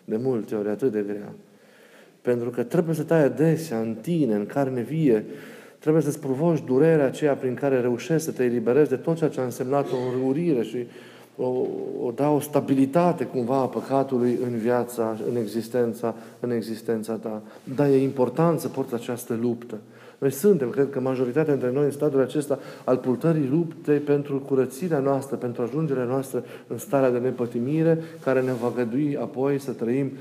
De 0.05 0.19
multe 0.21 0.55
ori, 0.55 0.69
atât 0.69 0.91
de 0.91 1.03
grea. 1.07 1.33
Pentru 2.21 2.49
că 2.49 2.63
trebuie 2.63 2.95
să 2.95 3.03
tai 3.03 3.23
adesea 3.23 3.79
în 3.79 3.95
tine, 4.01 4.35
în 4.35 4.45
carne 4.45 4.81
vie, 4.81 5.25
trebuie 5.79 6.03
să-ți 6.03 6.19
provoci 6.19 6.63
durerea 6.65 7.05
aceea 7.05 7.33
prin 7.33 7.53
care 7.53 7.79
reușești 7.79 8.23
să 8.23 8.31
te 8.31 8.43
eliberezi 8.43 8.89
de 8.89 8.95
tot 8.95 9.17
ceea 9.17 9.29
ce 9.29 9.39
a 9.39 9.43
însemnat 9.43 9.87
o 9.91 10.15
înrurire 10.15 10.63
și 10.63 10.77
o, 11.39 11.67
o, 12.05 12.11
da 12.11 12.29
o 12.29 12.39
stabilitate 12.39 13.23
cumva 13.23 13.55
a 13.55 13.67
păcatului 13.67 14.39
în 14.43 14.57
viața, 14.57 15.17
în 15.29 15.35
existența, 15.35 16.15
în 16.39 16.51
existența 16.51 17.13
ta. 17.13 17.41
Dar 17.75 17.87
e 17.87 18.01
important 18.01 18.59
să 18.59 18.67
porți 18.67 18.93
această 18.93 19.37
luptă. 19.41 19.77
Noi 20.17 20.31
suntem, 20.31 20.69
cred 20.69 20.89
că 20.89 20.99
majoritatea 20.99 21.53
dintre 21.53 21.71
noi 21.71 21.85
în 21.85 21.91
stadiul 21.91 22.21
acesta 22.21 22.59
al 22.83 22.97
purtării 22.97 23.47
luptei 23.47 23.97
pentru 23.97 24.39
curățirea 24.39 24.99
noastră, 24.99 25.35
pentru 25.35 25.61
ajungerea 25.61 26.03
noastră 26.03 26.43
în 26.67 26.77
starea 26.77 27.11
de 27.11 27.17
nepătimire, 27.17 27.99
care 28.23 28.41
ne 28.41 28.53
va 28.61 28.71
gădui 28.75 29.17
apoi 29.17 29.59
să 29.59 29.71
trăim 29.71 30.11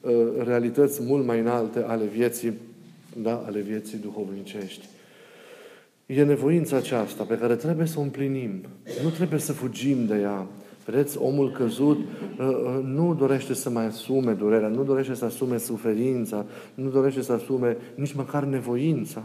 uh, 0.00 0.12
realități 0.44 1.02
mult 1.02 1.26
mai 1.26 1.38
înalte 1.40 1.84
ale 1.86 2.04
vieții, 2.04 2.58
da, 3.22 3.42
ale 3.46 3.60
vieții 3.60 3.98
duhovnicești. 3.98 4.86
E 6.06 6.24
nevoința 6.24 6.76
aceasta 6.76 7.22
pe 7.22 7.38
care 7.38 7.54
trebuie 7.54 7.86
să 7.86 7.98
o 7.98 8.02
împlinim. 8.02 8.62
Nu 9.02 9.08
trebuie 9.08 9.40
să 9.40 9.52
fugim 9.52 10.06
de 10.06 10.14
ea. 10.14 10.46
Vedeți, 10.90 11.18
omul 11.18 11.50
căzut 11.50 11.98
uh, 11.98 12.46
uh, 12.46 12.80
nu 12.84 13.14
dorește 13.14 13.54
să 13.54 13.70
mai 13.70 13.86
asume 13.86 14.32
durerea, 14.32 14.68
nu 14.68 14.84
dorește 14.84 15.14
să 15.14 15.24
asume 15.24 15.58
suferința, 15.58 16.46
nu 16.74 16.88
dorește 16.88 17.22
să 17.22 17.32
asume 17.32 17.76
nici 17.94 18.12
măcar 18.12 18.44
nevoința. 18.44 19.22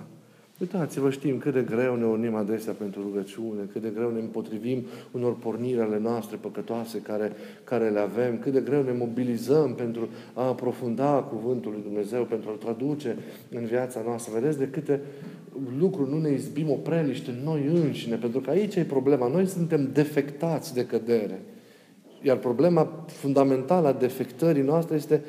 Uitați-vă, 0.59 1.09
știm 1.09 1.37
cât 1.37 1.53
de 1.53 1.61
greu 1.61 1.95
ne 1.95 2.05
unim 2.05 2.35
adesea 2.35 2.73
pentru 2.73 3.01
rugăciune, 3.01 3.61
cât 3.71 3.81
de 3.81 3.91
greu 3.95 4.11
ne 4.11 4.19
împotrivim 4.19 4.83
unor 5.11 5.35
porniri 5.37 5.79
ale 5.79 5.99
noastre 5.99 6.37
păcătoase 6.41 6.97
care, 6.97 7.31
care 7.63 7.89
le 7.89 7.99
avem, 7.99 8.37
cât 8.37 8.53
de 8.53 8.61
greu 8.61 8.83
ne 8.83 8.93
mobilizăm 8.97 9.73
pentru 9.73 10.07
a 10.33 10.47
aprofunda 10.47 11.11
Cuvântul 11.11 11.71
lui 11.71 11.81
Dumnezeu, 11.83 12.23
pentru 12.23 12.49
a-L 12.49 12.57
traduce 12.57 13.17
în 13.49 13.65
viața 13.65 14.01
noastră. 14.05 14.39
Vedeți 14.39 14.57
de 14.57 14.67
câte 14.67 15.01
lucruri 15.79 16.09
nu 16.09 16.19
ne 16.19 16.31
izbim 16.31 16.69
o 16.69 16.75
preliște 16.75 17.31
noi 17.43 17.65
înșine, 17.73 18.15
pentru 18.15 18.39
că 18.39 18.49
aici 18.49 18.75
e 18.75 18.83
problema. 18.83 19.27
Noi 19.27 19.45
suntem 19.45 19.89
defectați 19.93 20.73
de 20.73 20.85
cădere. 20.85 21.41
Iar 22.25 22.37
problema 22.37 23.05
fundamentală 23.05 23.87
a 23.87 23.91
defectării 23.91 24.61
noastre 24.61 24.95
este 24.95 25.23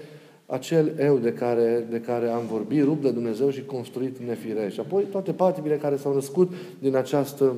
acel 0.46 0.92
eu 0.98 1.18
de 1.18 1.32
care, 1.32 1.86
de 1.90 2.00
care 2.00 2.28
am 2.28 2.46
vorbit, 2.50 2.82
rupt 2.82 3.02
de 3.02 3.10
Dumnezeu 3.10 3.50
și 3.50 3.64
construit 3.64 4.18
nefirești. 4.18 4.72
Și 4.72 4.80
apoi 4.80 5.02
toate 5.02 5.32
patimile 5.32 5.76
care 5.76 5.96
s-au 5.96 6.14
născut 6.14 6.52
din 6.78 6.96
această 6.96 7.54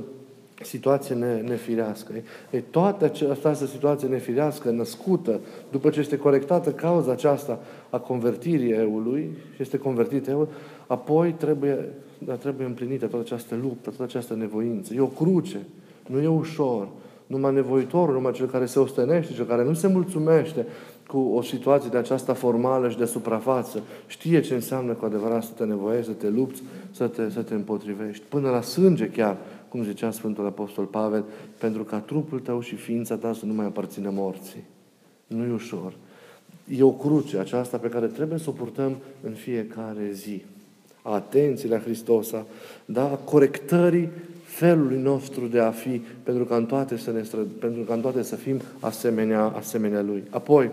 situație 0.62 1.14
ne, 1.14 1.40
nefirească. 1.40 2.12
E, 2.50 2.60
toată 2.60 3.04
această 3.30 3.66
situație 3.66 4.08
nefirească, 4.08 4.70
născută, 4.70 5.40
după 5.70 5.90
ce 5.90 6.00
este 6.00 6.16
corectată 6.16 6.72
cauza 6.72 7.12
aceasta 7.12 7.60
a 7.90 7.98
convertirii 7.98 8.72
eului, 8.72 9.30
și 9.54 9.62
este 9.62 9.78
convertit 9.78 10.28
eul, 10.28 10.48
apoi 10.86 11.32
trebuie, 11.32 11.88
da, 12.18 12.34
trebuie 12.34 12.66
împlinită 12.66 13.06
toată 13.06 13.24
această 13.24 13.58
luptă, 13.62 13.90
toată 13.90 14.02
această 14.02 14.34
nevoință. 14.34 14.94
E 14.94 15.00
o 15.00 15.06
cruce, 15.06 15.58
nu 16.06 16.20
e 16.20 16.26
ușor. 16.26 16.88
Numai 17.26 17.54
nevoitorul, 17.54 18.14
numai 18.14 18.32
cel 18.32 18.46
care 18.46 18.66
se 18.66 18.78
ostenește, 18.78 19.32
cel 19.32 19.44
care 19.44 19.64
nu 19.64 19.74
se 19.74 19.86
mulțumește 19.86 20.66
cu 21.06 21.18
o 21.18 21.42
situație 21.42 21.90
de 21.90 21.96
aceasta 21.96 22.34
formală 22.34 22.88
și 22.88 22.98
de 22.98 23.04
suprafață, 23.04 23.82
știe 24.06 24.40
ce 24.40 24.54
înseamnă 24.54 24.92
cu 24.92 25.04
adevărat 25.04 25.42
să 25.42 25.50
te 25.56 25.64
nevoiești, 25.64 26.06
să 26.06 26.12
te 26.12 26.28
lupți, 26.28 26.62
să 26.90 27.06
te, 27.06 27.30
să 27.30 27.42
te 27.42 27.54
împotrivești. 27.54 28.24
Până 28.28 28.50
la 28.50 28.60
sânge 28.60 29.08
chiar, 29.08 29.36
cum 29.68 29.84
zicea 29.84 30.10
Sfântul 30.10 30.46
Apostol 30.46 30.84
Pavel, 30.84 31.24
pentru 31.58 31.84
ca 31.84 31.98
trupul 31.98 32.40
tău 32.40 32.60
și 32.60 32.74
ființa 32.74 33.16
ta 33.16 33.32
să 33.32 33.46
nu 33.46 33.52
mai 33.52 33.66
aparțină 33.66 34.10
morții. 34.12 34.64
Nu 35.26 35.44
e 35.44 35.52
ușor. 35.52 35.92
E 36.68 36.82
o 36.82 36.90
cruce 36.90 37.38
aceasta 37.38 37.76
pe 37.76 37.88
care 37.88 38.06
trebuie 38.06 38.38
să 38.38 38.48
o 38.48 38.52
purtăm 38.52 38.96
în 39.22 39.32
fiecare 39.32 40.10
zi. 40.12 40.42
A 41.02 41.14
atenției 41.14 41.70
la 41.70 41.78
Hristos, 41.78 42.32
a, 42.32 42.46
da, 42.84 43.02
a 43.02 43.14
corectării 43.14 44.08
felului 44.56 44.98
nostru 44.98 45.46
de 45.46 45.58
a 45.58 45.70
fi, 45.70 46.02
pentru 46.22 46.44
ca 46.44 46.56
în 46.56 46.66
toate 46.66 46.96
să, 46.96 47.12
ne 47.12 47.22
stră, 47.22 47.38
pentru 47.58 47.82
ca 47.82 47.94
în 47.94 48.00
toate 48.00 48.22
să 48.22 48.36
fim 48.36 48.60
asemenea, 48.80 49.40
asemenea 49.40 50.02
Lui. 50.02 50.22
Apoi, 50.30 50.70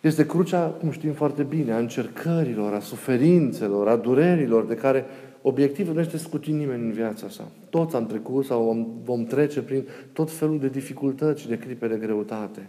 este 0.00 0.26
crucea, 0.26 0.60
cum 0.60 0.90
știm 0.90 1.12
foarte 1.12 1.42
bine, 1.42 1.72
a 1.72 1.78
încercărilor, 1.78 2.72
a 2.72 2.80
suferințelor, 2.80 3.88
a 3.88 3.96
durerilor 3.96 4.64
de 4.64 4.74
care 4.74 5.04
obiectivul 5.42 5.94
nu 5.94 6.00
este 6.00 6.16
scuti 6.16 6.52
nimeni 6.52 6.82
în 6.82 6.92
viața 6.92 7.28
sa. 7.28 7.48
Toți 7.70 7.96
am 7.96 8.06
trecut 8.06 8.44
sau 8.44 8.64
vom, 8.64 8.86
vom 9.04 9.24
trece 9.24 9.60
prin 9.60 9.86
tot 10.12 10.30
felul 10.30 10.58
de 10.58 10.68
dificultăți 10.68 11.40
și 11.40 11.48
de 11.48 11.58
clipe 11.58 11.86
de 11.86 11.96
greutate. 11.96 12.68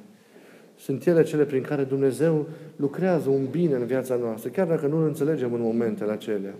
Sunt 0.77 1.05
ele 1.05 1.23
cele 1.23 1.43
prin 1.43 1.61
care 1.61 1.83
Dumnezeu 1.83 2.47
lucrează 2.75 3.29
un 3.29 3.47
bine 3.51 3.75
în 3.75 3.85
viața 3.85 4.15
noastră, 4.15 4.49
chiar 4.49 4.67
dacă 4.67 4.87
nu 4.87 4.97
îl 4.97 5.07
înțelegem 5.07 5.53
în 5.53 5.61
momentele 5.61 6.11
acelea. 6.11 6.53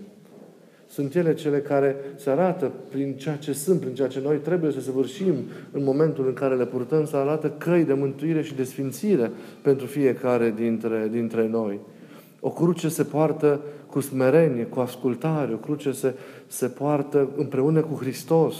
Sunt 0.90 1.14
ele 1.14 1.34
cele 1.34 1.58
care 1.58 1.96
se 2.16 2.30
arată 2.30 2.72
prin 2.88 3.14
ceea 3.14 3.36
ce 3.36 3.52
sunt, 3.52 3.80
prin 3.80 3.94
ceea 3.94 4.08
ce 4.08 4.20
noi 4.20 4.36
trebuie 4.36 4.72
să 4.72 4.80
săvârșim 4.80 5.34
în 5.72 5.84
momentul 5.84 6.26
în 6.26 6.32
care 6.32 6.54
le 6.54 6.66
purtăm, 6.66 7.04
să 7.04 7.16
arată 7.16 7.50
căi 7.50 7.84
de 7.84 7.92
mântuire 7.92 8.42
și 8.42 8.54
de 8.54 8.64
sfințire 8.64 9.30
pentru 9.62 9.86
fiecare 9.86 10.54
dintre, 10.56 11.08
dintre 11.10 11.48
noi. 11.48 11.80
O 12.40 12.50
cruce 12.50 12.88
se 12.88 13.02
poartă 13.02 13.60
cu 13.86 14.00
smerenie, 14.00 14.64
cu 14.64 14.80
ascultare, 14.80 15.52
o 15.52 15.56
cruce 15.56 15.92
se, 15.92 16.14
se 16.46 16.66
poartă 16.66 17.30
împreună 17.36 17.80
cu 17.80 17.94
Hristos. 17.94 18.56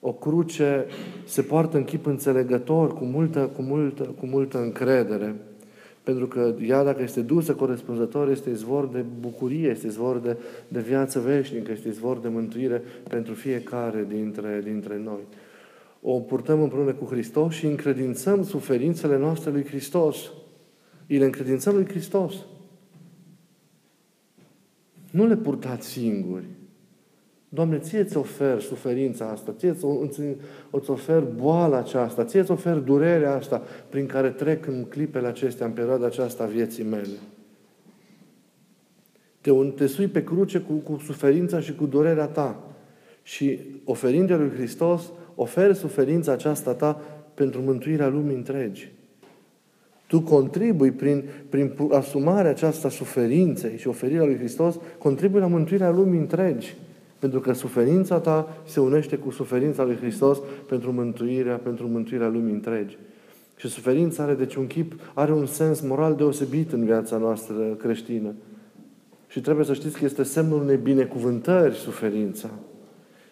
O 0.00 0.12
cruce 0.12 0.86
se 1.24 1.42
poartă 1.42 1.76
în 1.76 1.84
chip 1.84 2.06
înțelegător, 2.06 2.94
cu 2.94 3.04
multă, 3.04 3.50
cu 3.56 3.62
multă, 3.62 4.02
cu 4.02 4.26
multă 4.26 4.58
încredere. 4.58 5.34
Pentru 6.06 6.26
că 6.26 6.54
ea, 6.60 6.84
dacă 6.84 7.02
este 7.02 7.20
dusă 7.20 7.54
corespunzător, 7.54 8.28
este 8.28 8.50
izvor 8.50 8.86
de 8.86 9.04
bucurie, 9.20 9.68
este 9.68 9.86
izvor 9.86 10.18
de, 10.18 10.36
de 10.68 10.80
viață 10.80 11.20
veșnică, 11.20 11.72
este 11.72 11.88
izvor 11.88 12.18
de 12.18 12.28
mântuire 12.28 12.82
pentru 13.08 13.34
fiecare 13.34 14.06
dintre, 14.08 14.60
dintre 14.64 14.98
noi. 14.98 15.20
O 16.02 16.20
purtăm 16.20 16.62
împreună 16.62 16.92
cu 16.92 17.04
Hristos 17.04 17.54
și 17.54 17.66
încredințăm 17.66 18.44
suferințele 18.44 19.18
noastre 19.18 19.50
lui 19.50 19.64
Hristos. 19.64 20.32
Îi 21.06 21.18
le 21.18 21.24
încredințăm 21.24 21.74
lui 21.74 21.86
Hristos. 21.88 22.34
Nu 25.10 25.26
le 25.26 25.36
purtați 25.36 25.88
singuri. 25.88 26.44
Doamne, 27.56 27.78
ție 27.78 27.98
îți 27.98 28.16
ofer 28.16 28.60
suferința 28.60 29.24
asta, 29.24 29.54
ție 29.58 29.76
îți 30.70 30.90
ofer 30.90 31.20
boala 31.20 31.78
aceasta, 31.78 32.24
ție 32.24 32.40
îți 32.40 32.50
ofer 32.50 32.76
durerea 32.76 33.34
asta 33.34 33.62
prin 33.88 34.06
care 34.06 34.30
trec 34.30 34.66
în 34.66 34.84
clipele 34.84 35.26
acestea, 35.26 35.66
în 35.66 35.72
perioada 35.72 36.06
aceasta 36.06 36.42
a 36.42 36.46
vieții 36.46 36.84
mele. 36.84 37.16
Te, 39.40 39.50
te 39.76 39.86
sui 39.86 40.06
pe 40.06 40.24
cruce 40.24 40.58
cu, 40.58 40.72
cu 40.72 41.00
suferința 41.04 41.60
și 41.60 41.74
cu 41.74 41.86
durerea 41.86 42.26
ta. 42.26 42.62
Și 43.22 43.60
oferind 43.84 44.30
lui 44.30 44.50
Hristos, 44.50 45.12
oferi 45.34 45.74
suferința 45.74 46.32
aceasta 46.32 46.74
ta 46.74 47.00
pentru 47.34 47.60
mântuirea 47.60 48.08
lumii 48.08 48.36
întregi. 48.36 48.92
Tu 50.06 50.20
contribui 50.20 50.90
prin, 50.90 51.24
prin 51.48 51.72
asumarea 51.90 52.50
aceasta 52.50 52.88
suferinței 52.88 53.78
și 53.78 53.88
oferirea 53.88 54.24
lui 54.24 54.36
Hristos, 54.36 54.78
contribui 54.98 55.40
la 55.40 55.46
mântuirea 55.46 55.90
lumii 55.90 56.18
întregi. 56.18 56.76
Pentru 57.18 57.40
că 57.40 57.52
suferința 57.52 58.18
ta 58.18 58.56
se 58.64 58.80
unește 58.80 59.16
cu 59.16 59.30
suferința 59.30 59.84
lui 59.84 59.96
Hristos 59.96 60.38
pentru 60.68 60.92
mântuirea, 60.92 61.56
pentru 61.56 61.88
mântuirea 61.88 62.28
lumii 62.28 62.52
întregi. 62.52 62.98
Și 63.56 63.68
suferința 63.68 64.22
are 64.22 64.34
deci 64.34 64.54
un 64.54 64.66
chip, 64.66 64.92
are 65.14 65.32
un 65.32 65.46
sens 65.46 65.80
moral 65.80 66.14
deosebit 66.14 66.72
în 66.72 66.84
viața 66.84 67.16
noastră 67.16 67.54
creștină. 67.78 68.34
Și 69.28 69.40
trebuie 69.40 69.64
să 69.64 69.72
știți 69.72 69.98
că 69.98 70.04
este 70.04 70.22
semnul 70.22 70.60
unei 70.60 70.76
binecuvântări 70.76 71.74
suferința. 71.74 72.50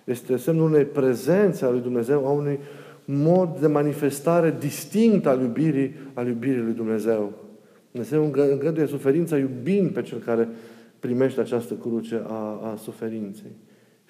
Este 0.04 0.36
semnul 0.36 0.70
unei 0.70 0.84
prezențe 0.84 1.64
a 1.64 1.70
lui 1.70 1.80
Dumnezeu, 1.80 2.26
a 2.26 2.30
unui 2.30 2.58
mod 3.04 3.58
de 3.60 3.66
manifestare 3.66 4.56
distinct 4.58 5.26
al 5.26 5.40
iubirii, 5.40 5.94
al 6.14 6.26
iubirii 6.26 6.62
lui 6.62 6.72
Dumnezeu. 6.72 7.32
Dumnezeu 7.90 8.24
îngăduie 8.24 8.86
suferința 8.86 9.38
iubind 9.38 9.90
pe 9.90 10.02
cel 10.02 10.18
care 10.18 10.48
primește 10.98 11.40
această 11.40 11.74
cruce 11.74 12.22
a, 12.26 12.70
a 12.72 12.76
suferinței. 12.76 13.50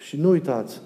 Și 0.06 0.20
nu 0.20 0.28
uitați, 0.28 0.80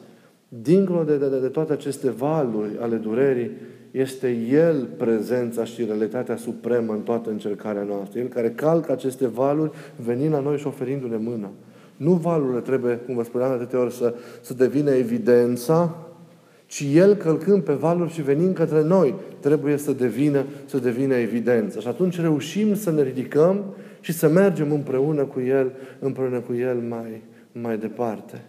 dincolo 0.48 1.02
de, 1.02 1.16
de, 1.16 1.40
de 1.40 1.48
toate 1.48 1.72
aceste 1.72 2.10
valuri 2.10 2.70
ale 2.80 2.96
durerii, 2.96 3.50
este 3.90 4.30
El 4.50 4.88
prezența 4.96 5.64
și 5.64 5.84
realitatea 5.84 6.37
supremă 6.37 6.92
în 6.92 7.00
toată 7.00 7.30
încercarea 7.30 7.82
noastră. 7.82 8.20
El 8.20 8.26
care 8.26 8.50
calcă 8.50 8.92
aceste 8.92 9.26
valuri 9.26 9.70
venind 9.96 10.32
la 10.32 10.40
noi 10.40 10.58
și 10.58 10.66
oferindu-ne 10.66 11.16
mâna. 11.16 11.50
Nu 11.96 12.12
valurile 12.12 12.60
trebuie, 12.60 12.94
cum 12.96 13.14
vă 13.14 13.22
spuneam 13.22 13.50
de 13.50 13.62
atâtea 13.62 13.80
ori, 13.80 13.92
să, 13.92 14.14
să 14.40 14.54
devină 14.54 14.90
evidența, 14.90 15.96
ci 16.66 16.84
El 16.92 17.14
călcând 17.14 17.62
pe 17.62 17.72
valuri 17.72 18.12
și 18.12 18.22
venind 18.22 18.54
către 18.54 18.82
noi, 18.82 19.14
trebuie 19.40 19.76
să 19.76 19.92
devină, 19.92 20.44
să 20.64 20.78
devină 20.78 21.14
evidență. 21.14 21.80
Și 21.80 21.88
atunci 21.88 22.20
reușim 22.20 22.75
să 22.75 22.90
ne 22.90 23.02
ridicăm 23.02 23.64
și 24.00 24.12
să 24.12 24.28
mergem 24.28 24.72
împreună 24.72 25.25
cu 25.25 25.40
El, 25.40 25.72
împreună 25.98 26.40
cu 26.40 26.54
El 26.54 26.76
mai, 26.76 27.22
mai 27.52 27.78
departe. 27.78 28.44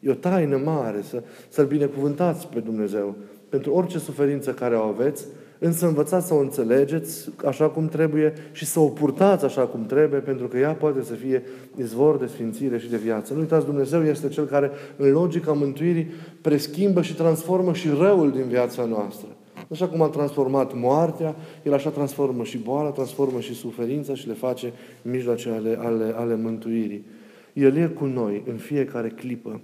E 0.00 0.10
o 0.10 0.14
taină 0.14 0.56
mare 0.56 1.02
să, 1.02 1.22
să-L 1.48 1.66
binecuvântați 1.66 2.48
pe 2.48 2.60
Dumnezeu 2.60 3.16
pentru 3.50 3.72
orice 3.72 3.98
suferință 3.98 4.50
care 4.50 4.74
o 4.74 4.82
aveți, 4.82 5.24
însă 5.58 5.86
învățați 5.86 6.26
să 6.26 6.34
o 6.34 6.38
înțelegeți 6.38 7.28
așa 7.44 7.68
cum 7.68 7.88
trebuie 7.88 8.32
și 8.52 8.66
să 8.66 8.80
o 8.80 8.88
purtați 8.88 9.44
așa 9.44 9.62
cum 9.62 9.86
trebuie, 9.86 10.20
pentru 10.20 10.48
că 10.48 10.58
ea 10.58 10.72
poate 10.72 11.02
să 11.02 11.12
fie 11.12 11.42
izvor 11.76 12.16
de 12.18 12.26
sfințire 12.26 12.78
și 12.78 12.90
de 12.90 12.96
viață. 12.96 13.34
Nu 13.34 13.40
uitați, 13.40 13.64
Dumnezeu 13.64 14.04
este 14.04 14.28
Cel 14.28 14.44
care, 14.44 14.70
în 14.96 15.10
logica 15.10 15.52
mântuirii, 15.52 16.10
preschimbă 16.40 17.02
și 17.02 17.14
transformă 17.14 17.72
și 17.72 17.88
răul 17.98 18.30
din 18.30 18.44
viața 18.48 18.84
noastră. 18.84 19.28
Așa 19.70 19.88
cum 19.88 20.02
a 20.02 20.08
transformat 20.08 20.74
moartea, 20.74 21.36
El 21.62 21.72
așa 21.72 21.90
transformă 21.90 22.44
și 22.44 22.58
boala, 22.58 22.90
transformă 22.90 23.40
și 23.40 23.54
suferința 23.54 24.14
și 24.14 24.26
le 24.26 24.34
face 24.34 24.72
mijloace 25.02 25.50
ale, 25.50 25.76
ale, 25.80 26.12
ale 26.16 26.36
mântuirii. 26.36 27.04
El 27.52 27.76
e 27.76 27.86
cu 27.86 28.04
noi 28.04 28.42
în 28.46 28.56
fiecare 28.56 29.08
clipă, 29.08 29.60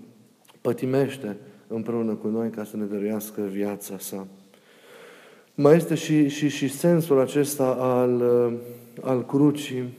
pătimește 0.67 1.37
împreună 1.67 2.15
cu 2.15 2.29
noi 2.29 2.51
ca 2.51 2.65
să 2.65 2.77
ne 2.77 2.85
dăruiască 2.85 3.41
viața 3.41 3.99
sa. 3.99 4.27
Mai 5.55 5.77
este 5.77 5.95
și, 5.95 6.29
și, 6.29 6.49
și 6.49 6.69
sensul 6.69 7.21
acesta 7.21 7.77
al, 7.81 8.23
al 9.03 9.27
crucii, 9.27 9.97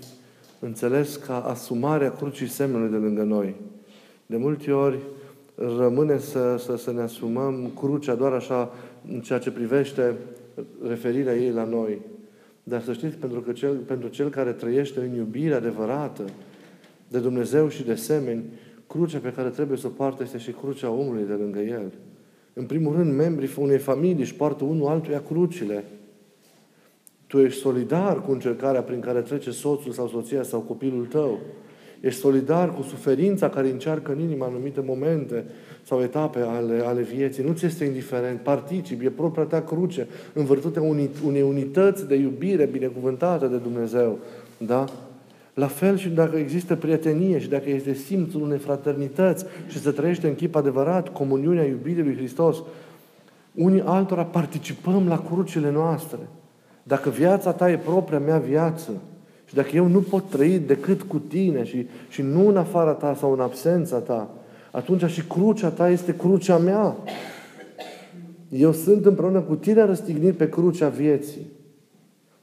înțeles 0.59 1.15
ca 1.15 1.39
asumarea 1.39 2.12
crucii 2.12 2.47
semnului 2.47 2.89
de 2.89 2.95
lângă 2.95 3.24
noi. 3.24 3.55
De 4.25 4.38
multe 4.38 4.71
ori 4.71 4.97
rămâne 5.55 6.19
să, 6.19 6.55
să, 6.57 6.77
să 6.77 6.91
ne 6.91 7.01
asumăm 7.01 7.71
crucea 7.75 8.15
doar 8.15 8.31
așa 8.31 8.71
în 9.12 9.19
ceea 9.19 9.39
ce 9.39 9.51
privește 9.51 10.15
referirea 10.88 11.36
ei 11.36 11.51
la 11.51 11.63
noi. 11.63 12.01
Dar 12.63 12.81
să 12.81 12.93
știți, 12.93 13.17
pentru, 13.17 13.39
că 13.39 13.51
cel, 13.51 13.75
pentru 13.75 14.07
cel 14.07 14.29
care 14.29 14.51
trăiește 14.51 15.00
în 15.00 15.15
iubire 15.15 15.53
adevărată 15.53 16.24
de 17.07 17.19
Dumnezeu 17.19 17.67
și 17.67 17.83
de 17.83 17.95
semeni, 17.95 18.43
crucea 18.88 19.17
pe 19.17 19.34
care 19.36 19.50
trebuie 19.50 19.77
să 19.77 19.88
o 19.88 19.89
poartă 19.89 20.24
este 20.24 20.38
și 20.38 20.51
crucea 20.51 20.89
omului 20.89 21.24
de 21.27 21.34
lângă 21.34 21.60
el. 21.60 21.91
În 22.53 22.65
primul 22.65 22.96
rând, 22.96 23.13
membrii 23.13 23.50
unei 23.58 23.77
familii 23.77 24.22
își 24.22 24.36
poartă 24.36 24.63
unul 24.63 24.88
altuia 24.88 25.22
crucile. 25.22 25.84
Tu 27.27 27.39
ești 27.39 27.60
solidar 27.60 28.22
cu 28.22 28.32
încercarea 28.32 28.82
prin 28.82 29.00
care 29.00 29.22
trece 29.22 29.51
soțul 29.51 29.91
sau 29.91 30.08
soția 30.08 30.44
sau 30.44 30.60
copilul 30.60 31.06
tău. 31.06 31.39
Ești 32.00 32.20
solidar 32.20 32.74
cu 32.74 32.82
suferința 32.82 33.50
care 33.50 33.70
încearcă 33.70 34.12
în 34.12 34.20
inima 34.20 34.46
anumite 34.46 34.82
momente 34.82 35.46
sau 35.84 36.01
etape 36.01 36.39
ale, 36.39 36.82
ale 36.86 37.01
vieții. 37.01 37.44
Nu 37.44 37.53
ți 37.53 37.65
este 37.65 37.86
indiferent. 37.86 38.39
Participi, 38.39 39.06
e 39.06 39.10
propria 39.10 39.44
ta 39.44 39.62
cruce 39.62 40.08
în 40.34 40.46
virtutea 40.46 40.82
unei 41.25 41.41
unități 41.41 42.08
de 42.08 42.15
iubire 42.15 42.65
binecuvântată 42.65 43.48
de 43.48 43.58
Dumnezeu. 43.58 44.20
Da? 44.58 44.86
La 45.57 45.67
fel 45.67 45.97
și 45.97 46.09
dacă 46.09 46.37
există 46.37 46.75
prietenie 46.75 47.39
și 47.39 47.49
dacă 47.49 47.69
este 47.69 47.93
simțul 47.93 48.41
unei 48.41 48.57
fraternități 48.57 49.45
și 49.67 49.79
se 49.79 49.91
trăiește 49.91 50.27
în 50.27 50.35
chip 50.35 50.55
adevărat 50.55 51.09
comuniunea 51.09 51.63
iubirii 51.63 52.03
lui 52.03 52.15
Hristos, 52.15 52.57
unii 53.55 53.81
altora 53.85 54.23
participăm 54.25 55.07
la 55.07 55.23
crucile 55.23 55.71
noastre. 55.71 56.19
Dacă 56.83 57.09
viața 57.09 57.51
ta 57.51 57.71
e 57.71 57.77
propria 57.77 58.19
mea 58.19 58.37
viață 58.37 58.91
și 59.45 59.53
dacă 59.53 59.69
eu 59.73 59.87
nu 59.87 59.99
pot 59.99 60.29
trăi 60.29 60.59
decât 60.59 61.01
cu 61.01 61.19
tine 61.19 61.63
și, 61.63 61.87
și 62.09 62.21
nu 62.21 62.48
în 62.48 62.57
afara 62.57 62.91
ta 62.91 63.15
sau 63.15 63.31
în 63.31 63.39
absența 63.39 63.98
ta, 63.98 64.29
atunci 64.72 65.05
și 65.05 65.24
crucea 65.24 65.70
ta 65.70 65.89
este 65.89 66.15
crucea 66.15 66.57
mea. 66.57 66.96
Eu 68.50 68.72
sunt 68.72 69.05
împreună 69.05 69.41
cu 69.41 69.55
tine 69.55 69.83
răstignit 69.83 70.33
pe 70.33 70.50
crucea 70.50 70.89
vieții. 70.89 71.48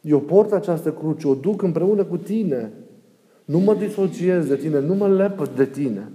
Eu 0.00 0.20
port 0.20 0.53
această 0.53 0.92
cruce, 0.92 1.29
o 1.29 1.35
duc 1.35 1.62
împreună 1.62 2.05
cu 2.05 2.16
tine. 2.16 2.72
Nu 3.44 3.59
mă 3.59 3.74
disociez 3.74 4.46
de 4.46 4.57
tine, 4.57 4.80
nu 4.80 4.94
mă 4.94 5.09
lepăt 5.09 5.57
de 5.57 5.64
tine. 5.64 6.09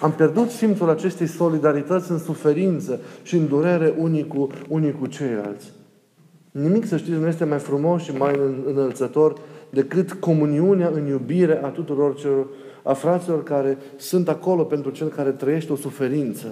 Am 0.00 0.12
pierdut 0.12 0.50
simțul 0.50 0.90
acestei 0.90 1.26
solidarități 1.26 2.10
în 2.10 2.18
suferință 2.18 3.00
și 3.22 3.36
în 3.36 3.48
durere 3.48 3.94
unii 3.98 4.26
cu, 4.26 4.48
unii 4.68 4.92
cu 4.92 5.06
ceilalți. 5.06 5.72
Nimic, 6.50 6.86
să 6.86 6.96
știți, 6.96 7.18
nu 7.18 7.26
este 7.26 7.44
mai 7.44 7.58
frumos 7.58 8.02
și 8.02 8.16
mai 8.16 8.40
înălțător 8.66 9.40
decât 9.70 10.12
comuniunea 10.12 10.90
în 10.94 11.06
iubire 11.06 11.64
a 11.64 11.68
tuturor 11.68 12.14
celor, 12.14 12.46
a 12.82 12.92
fraților 12.92 13.42
care 13.42 13.78
sunt 13.96 14.28
acolo 14.28 14.64
pentru 14.64 14.90
cel 14.90 15.08
care 15.08 15.30
trăiește 15.30 15.72
o 15.72 15.76
suferință. 15.76 16.46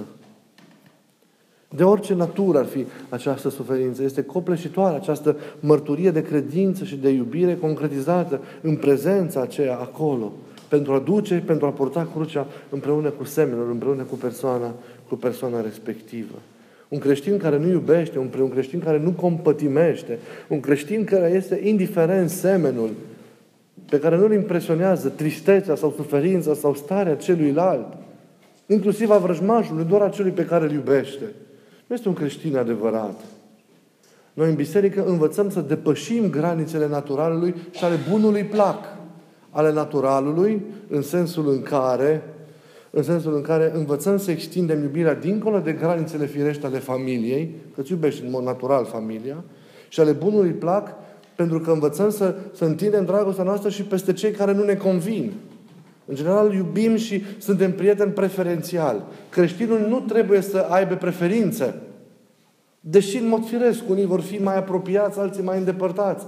De 1.77 1.83
orice 1.83 2.15
natură 2.15 2.59
ar 2.59 2.65
fi 2.65 2.87
această 3.09 3.49
suferință. 3.49 4.03
Este 4.03 4.23
copleșitoare 4.23 4.97
această 4.97 5.37
mărturie 5.61 6.11
de 6.11 6.23
credință 6.23 6.85
și 6.85 6.97
de 6.97 7.09
iubire 7.09 7.57
concretizată 7.57 8.41
în 8.61 8.77
prezența 8.77 9.41
aceea 9.41 9.77
acolo. 9.77 10.33
Pentru 10.69 10.93
a 10.93 10.99
duce, 10.99 11.43
pentru 11.47 11.67
a 11.67 11.71
porta 11.71 12.09
crucea 12.15 12.47
împreună 12.69 13.09
cu 13.09 13.25
semenul, 13.25 13.71
împreună 13.71 14.03
cu 14.03 14.15
persoana, 14.15 14.75
cu 15.09 15.15
persoana 15.15 15.61
respectivă. 15.61 16.35
Un 16.89 16.99
creștin 16.99 17.37
care 17.37 17.59
nu 17.59 17.69
iubește, 17.69 18.19
un, 18.19 18.29
un 18.41 18.51
creștin 18.51 18.81
care 18.81 18.99
nu 18.99 19.11
compătimește, 19.11 20.19
un 20.49 20.61
creștin 20.61 21.05
care 21.05 21.33
este 21.35 21.61
indiferent 21.65 22.31
semenul, 22.31 22.91
pe 23.89 23.99
care 23.99 24.17
nu-l 24.17 24.33
impresionează 24.33 25.09
tristețea 25.09 25.75
sau 25.75 25.93
suferința 25.97 26.55
sau 26.55 26.75
starea 26.75 27.15
celuilalt, 27.15 27.87
inclusiv 28.67 29.11
a 29.11 29.19
vrăjmașului, 29.19 29.85
doar 29.85 30.03
a 30.03 30.09
celui 30.09 30.31
pe 30.31 30.45
care 30.45 30.65
îl 30.65 30.73
iubește. 30.73 31.25
Nu 31.91 31.97
este 31.97 32.09
un 32.09 32.15
creștin 32.15 32.57
adevărat. 32.57 33.21
Noi 34.33 34.49
în 34.49 34.55
biserică 34.55 35.05
învățăm 35.05 35.51
să 35.51 35.61
depășim 35.61 36.31
granițele 36.31 36.89
naturalului 36.89 37.55
și 37.71 37.85
ale 37.85 37.97
bunului 38.11 38.45
plac. 38.45 38.85
Ale 39.51 39.73
naturalului, 39.73 40.63
în 40.89 41.03
sensul 41.03 41.51
în 41.51 41.63
care 41.63 42.23
în 42.91 43.03
sensul 43.03 43.35
în 43.35 43.43
care 43.43 43.73
învățăm 43.75 44.19
să 44.19 44.31
extindem 44.31 44.83
iubirea 44.83 45.15
dincolo 45.15 45.59
de 45.59 45.73
granițele 45.73 46.27
firești 46.27 46.65
ale 46.65 46.79
familiei, 46.79 47.55
că 47.75 47.81
îți 47.81 47.93
iubești 47.93 48.25
în 48.25 48.31
mod 48.31 48.45
natural 48.45 48.85
familia, 48.85 49.45
și 49.89 50.01
ale 50.01 50.13
bunului 50.13 50.51
plac, 50.51 50.89
pentru 51.37 51.61
că 51.61 51.71
învățăm 51.71 52.11
să, 52.11 52.35
să 52.55 52.65
întindem 52.65 53.05
dragostea 53.05 53.45
noastră 53.45 53.69
și 53.71 53.83
peste 53.83 54.13
cei 54.13 54.31
care 54.31 54.53
nu 54.53 54.65
ne 54.65 54.75
convin. 54.75 55.33
În 56.11 56.17
general, 56.17 56.55
iubim 56.55 56.97
și 56.97 57.23
suntem 57.39 57.73
prieteni 57.73 58.13
preferențial. 58.13 59.07
Creștinul 59.29 59.79
nu 59.89 60.01
trebuie 60.01 60.41
să 60.41 60.59
aibă 60.59 60.95
preferințe. 60.95 61.75
Deși, 62.81 63.17
în 63.17 63.29
mod 63.29 63.47
firesc, 63.47 63.89
unii 63.89 64.05
vor 64.05 64.21
fi 64.21 64.37
mai 64.37 64.57
apropiați, 64.57 65.19
alții 65.19 65.43
mai 65.43 65.59
îndepărtați. 65.59 66.27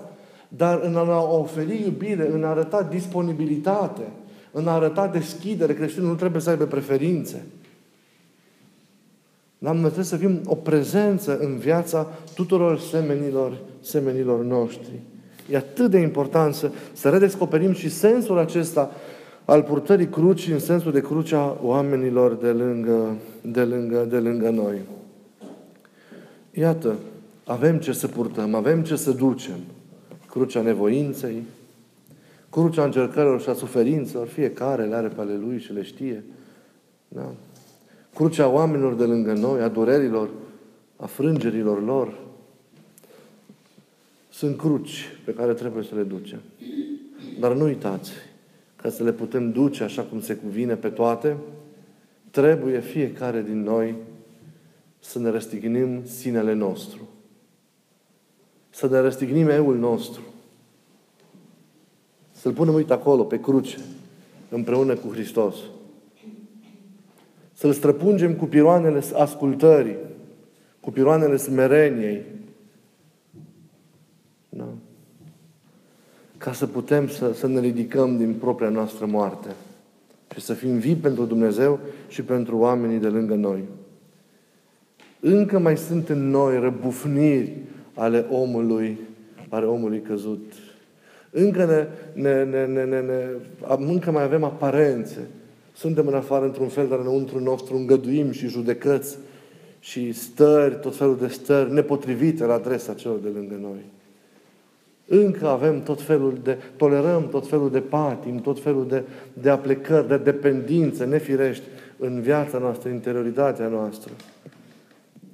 Dar 0.48 0.80
în 0.82 0.96
a 0.96 1.22
oferi 1.22 1.82
iubire, 1.82 2.30
în 2.32 2.44
a 2.44 2.48
arăta 2.48 2.82
disponibilitate, 2.82 4.02
în 4.50 4.68
a 4.68 4.72
arăta 4.72 5.06
deschidere, 5.06 5.74
creștinul 5.74 6.08
nu 6.08 6.14
trebuie 6.14 6.40
să 6.40 6.50
aibă 6.50 6.64
preferințe. 6.64 7.42
Dar 9.58 9.72
noi 9.72 9.82
trebuie 9.82 10.04
să 10.04 10.16
fim 10.16 10.40
o 10.44 10.54
prezență 10.54 11.38
în 11.38 11.58
viața 11.58 12.12
tuturor 12.34 12.78
semenilor, 12.78 13.58
semenilor 13.80 14.44
noștri. 14.44 15.00
E 15.50 15.56
atât 15.56 15.90
de 15.90 15.98
important 15.98 16.54
să, 16.54 16.70
să 16.92 17.08
redescoperim 17.08 17.72
și 17.72 17.90
sensul 17.90 18.38
acesta 18.38 18.90
al 19.44 19.62
purtării 19.62 20.08
crucii 20.08 20.52
în 20.52 20.58
sensul 20.58 20.92
de 20.92 21.00
crucea 21.00 21.58
oamenilor 21.62 22.34
de 22.34 22.50
lângă, 22.50 23.16
de 23.42 23.64
lângă, 23.64 24.06
de 24.10 24.18
lângă 24.18 24.50
noi. 24.50 24.80
Iată, 26.50 26.96
avem 27.44 27.78
ce 27.78 27.92
să 27.92 28.08
purtăm, 28.08 28.54
avem 28.54 28.82
ce 28.82 28.96
să 28.96 29.10
ducem. 29.10 29.58
Crucea 30.30 30.60
nevoinței, 30.60 31.42
crucea 32.50 32.84
încercărilor 32.84 33.40
și 33.40 33.48
a 33.48 33.54
suferințelor, 33.54 34.26
fiecare 34.26 34.84
le 34.84 34.94
are 34.94 35.08
pe 35.08 35.20
ale 35.20 35.36
lui 35.36 35.58
și 35.58 35.72
le 35.72 35.82
știe. 35.82 36.24
Da? 37.08 37.32
Crucea 38.14 38.48
oamenilor 38.48 38.94
de 38.94 39.04
lângă 39.04 39.32
noi, 39.32 39.60
a 39.60 39.68
durerilor, 39.68 40.28
a 40.96 41.06
frângerilor 41.06 41.84
lor. 41.84 42.20
Sunt 44.30 44.56
cruci 44.56 45.08
pe 45.24 45.32
care 45.32 45.52
trebuie 45.52 45.84
să 45.84 45.94
le 45.94 46.02
ducem. 46.02 46.40
Dar 47.40 47.54
nu 47.54 47.64
uitați, 47.64 48.10
ca 48.82 48.90
să 48.90 49.02
le 49.02 49.12
putem 49.12 49.52
duce 49.52 49.82
așa 49.82 50.02
cum 50.02 50.20
se 50.20 50.34
cuvine 50.34 50.74
pe 50.74 50.88
toate, 50.88 51.36
trebuie 52.30 52.80
fiecare 52.80 53.42
din 53.42 53.62
noi 53.62 53.94
să 54.98 55.18
ne 55.18 55.30
răstignim 55.30 56.04
sinele 56.04 56.52
nostru. 56.52 57.08
Să 58.70 58.88
ne 58.88 58.98
răstignim 58.98 59.48
eul 59.48 59.78
nostru. 59.78 60.22
Să-L 62.32 62.52
punem, 62.52 62.74
uite, 62.74 62.92
acolo, 62.92 63.24
pe 63.24 63.40
cruce, 63.40 63.78
împreună 64.48 64.94
cu 64.94 65.08
Hristos. 65.08 65.56
Să-L 67.52 67.72
străpungem 67.72 68.34
cu 68.34 68.44
piroanele 68.44 69.02
ascultării, 69.14 69.96
cu 70.80 70.90
piroanele 70.90 71.36
smereniei. 71.36 72.22
Ca 76.42 76.52
să 76.52 76.66
putem 76.66 77.08
să, 77.08 77.32
să 77.34 77.46
ne 77.46 77.60
ridicăm 77.60 78.16
din 78.16 78.34
propria 78.34 78.68
noastră 78.68 79.06
moarte 79.06 79.48
și 80.34 80.40
să 80.40 80.52
fim 80.54 80.78
vii 80.78 80.94
pentru 80.94 81.24
Dumnezeu 81.24 81.78
și 82.08 82.22
pentru 82.22 82.56
oamenii 82.56 82.98
de 82.98 83.08
lângă 83.08 83.34
noi. 83.34 83.62
Încă 85.20 85.58
mai 85.58 85.76
sunt 85.76 86.08
în 86.08 86.30
noi 86.30 86.60
răbufniri 86.60 87.52
ale 87.94 88.26
omului, 88.30 88.98
ale 89.48 89.66
omului 89.66 90.00
căzut. 90.00 90.52
Încă, 91.30 91.64
ne, 91.64 91.86
ne, 92.22 92.44
ne, 92.44 92.66
ne, 92.66 92.84
ne, 92.84 93.00
ne, 93.00 93.24
încă 93.86 94.10
mai 94.10 94.22
avem 94.22 94.44
aparențe. 94.44 95.28
Suntem 95.72 96.06
în 96.06 96.14
afară 96.14 96.44
într-un 96.44 96.68
fel, 96.68 96.88
dar 96.88 96.98
înăuntru 96.98 97.38
nostru 97.38 97.76
îngăduim 97.76 98.30
și 98.30 98.48
judecăți 98.48 99.18
și 99.78 100.12
stări, 100.12 100.78
tot 100.80 100.96
felul 100.96 101.16
de 101.16 101.28
stări 101.28 101.72
nepotrivite 101.72 102.44
la 102.44 102.54
adresa 102.54 102.94
celor 102.94 103.18
de 103.18 103.28
lângă 103.28 103.58
noi. 103.60 103.84
Încă 105.06 105.48
avem 105.48 105.82
tot 105.82 106.02
felul 106.02 106.38
de, 106.42 106.58
tolerăm 106.76 107.28
tot 107.28 107.48
felul 107.48 107.70
de 107.70 107.80
patim, 107.80 108.40
tot 108.40 108.60
felul 108.60 108.86
de, 108.88 109.02
de 109.32 109.50
aplecări, 109.50 110.08
de 110.08 110.16
dependințe 110.16 111.04
nefirești 111.04 111.64
în 111.98 112.20
viața 112.20 112.58
noastră, 112.58 112.88
în 112.88 112.94
interioritatea 112.94 113.68
noastră. 113.68 114.10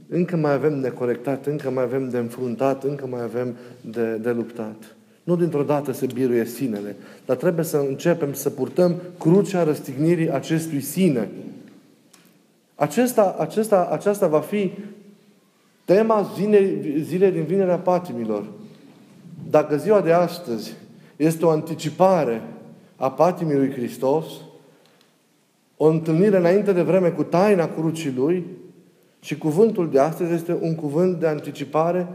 Încă 0.09 0.37
mai 0.37 0.53
avem 0.53 0.81
de 0.81 0.91
corectat, 0.91 1.47
încă 1.47 1.71
mai 1.71 1.83
avem 1.83 2.09
de 2.09 2.19
înfruntat, 2.19 2.85
încă 2.85 3.07
mai 3.07 3.23
avem 3.23 3.57
de, 3.81 4.15
de 4.15 4.31
luptat. 4.31 4.97
Nu 5.23 5.37
dintr-o 5.37 5.63
dată 5.63 5.93
se 5.93 6.07
biruie 6.07 6.45
sinele, 6.45 6.97
dar 7.27 7.37
trebuie 7.37 7.65
să 7.65 7.77
începem 7.77 8.33
să 8.33 8.51
purtăm 8.51 8.95
crucea 9.19 9.63
răstignirii 9.63 10.31
acestui 10.31 10.81
sine. 10.81 11.29
Acesta, 12.75 13.37
acesta, 13.39 13.89
aceasta 13.93 14.27
va 14.27 14.41
fi 14.41 14.73
tema 15.85 16.31
zilei, 16.37 16.95
zile 17.01 17.31
din 17.31 17.45
Vinerea 17.45 17.79
Patimilor. 17.79 18.45
Dacă 19.51 19.77
ziua 19.77 20.01
de 20.01 20.13
astăzi 20.13 20.75
este 21.17 21.45
o 21.45 21.51
anticipare 21.51 22.43
a 22.97 23.11
patimii 23.11 23.57
lui 23.57 23.71
Hristos, 23.71 24.25
o 25.77 25.87
întâlnire 25.87 26.37
înainte 26.37 26.73
de 26.73 26.83
vreme 26.83 27.09
cu 27.09 27.23
taina 27.23 27.69
crucii 27.69 28.15
Lui 28.17 28.47
și 29.21 29.39
cuvântul 29.39 29.91
de 29.91 29.99
astăzi 29.99 30.33
este 30.33 30.59
un 30.61 30.75
cuvânt 30.75 31.21
de 31.21 31.27
anticipare 31.27 32.09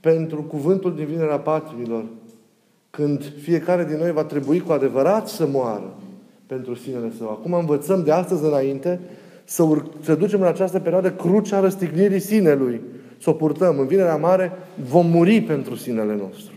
pentru 0.00 0.42
cuvântul 0.42 0.94
din 0.94 1.04
Vinerea 1.04 1.38
Patimilor, 1.38 2.04
când 2.90 3.32
fiecare 3.40 3.84
din 3.84 3.96
noi 3.96 4.12
va 4.12 4.24
trebui 4.24 4.60
cu 4.60 4.72
adevărat 4.72 5.28
să 5.28 5.46
moară 5.46 5.94
pentru 6.46 6.74
sinele 6.74 7.12
său. 7.18 7.28
Acum 7.30 7.52
învățăm 7.52 8.02
de 8.02 8.12
astăzi 8.12 8.44
înainte 8.44 9.00
să, 9.44 9.62
ur- 9.62 9.88
să 10.00 10.14
ducem 10.14 10.40
în 10.40 10.46
această 10.46 10.78
perioadă 10.78 11.12
crucea 11.12 11.60
răstignirii 11.60 12.20
sinelui. 12.20 12.80
Să 13.20 13.30
o 13.30 13.32
purtăm. 13.32 13.78
În 13.78 13.86
Vinerea 13.86 14.16
Mare 14.16 14.52
vom 14.88 15.06
muri 15.06 15.40
pentru 15.40 15.74
sinele 15.74 16.16
nostru. 16.16 16.56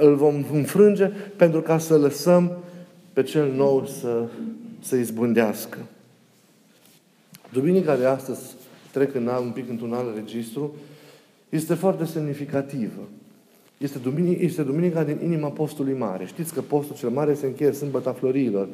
Îl 0.00 0.14
vom 0.14 0.44
înfrânge 0.52 1.06
pentru 1.36 1.60
ca 1.60 1.78
să 1.78 1.98
lăsăm 1.98 2.56
pe 3.12 3.22
cel 3.22 3.52
nou 3.52 3.86
să, 3.86 4.26
să 4.80 4.96
izbândească. 4.96 5.78
Duminica 7.52 7.96
de 7.96 8.04
astăzi, 8.04 8.40
trec 8.92 9.14
în, 9.14 9.30
un 9.42 9.50
pic 9.50 9.68
într-un 9.68 9.92
alt 9.92 10.14
registru, 10.14 10.74
este 11.48 11.74
foarte 11.74 12.04
semnificativă. 12.04 13.08
Este, 13.78 13.98
duminica, 13.98 14.42
este 14.42 14.62
duminica 14.62 15.04
din 15.04 15.18
inima 15.24 15.48
postului 15.48 15.94
mare. 15.94 16.26
Știți 16.26 16.54
că 16.54 16.60
postul 16.60 16.96
cel 16.96 17.08
mare 17.08 17.34
se 17.34 17.46
încheie 17.46 17.72
sâmbăta 17.72 18.12
florilor. 18.12 18.68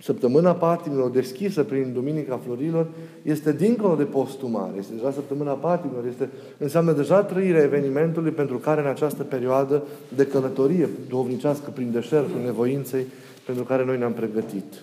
Săptămâna 0.00 0.54
patimilor 0.54 1.10
deschisă 1.10 1.62
prin 1.62 1.92
Duminica 1.92 2.40
Florilor 2.44 2.86
este 3.22 3.52
dincolo 3.52 3.94
de 3.94 4.04
postul 4.04 4.48
mare. 4.48 4.72
Este 4.78 4.94
deja 4.94 5.12
săptămâna 5.12 5.52
patimilor. 5.52 6.06
Este, 6.06 6.28
înseamnă 6.58 6.92
deja 6.92 7.22
trăirea 7.22 7.62
evenimentului 7.62 8.30
pentru 8.30 8.56
care 8.56 8.80
în 8.80 8.86
această 8.86 9.22
perioadă 9.22 9.82
de 10.16 10.26
călătorie 10.26 10.88
duhovnicească 11.08 11.70
prin 11.70 11.92
deșertul 11.92 12.40
nevoinței 12.44 13.06
pentru 13.46 13.64
care 13.64 13.84
noi 13.84 13.98
ne-am 13.98 14.12
pregătit. 14.12 14.74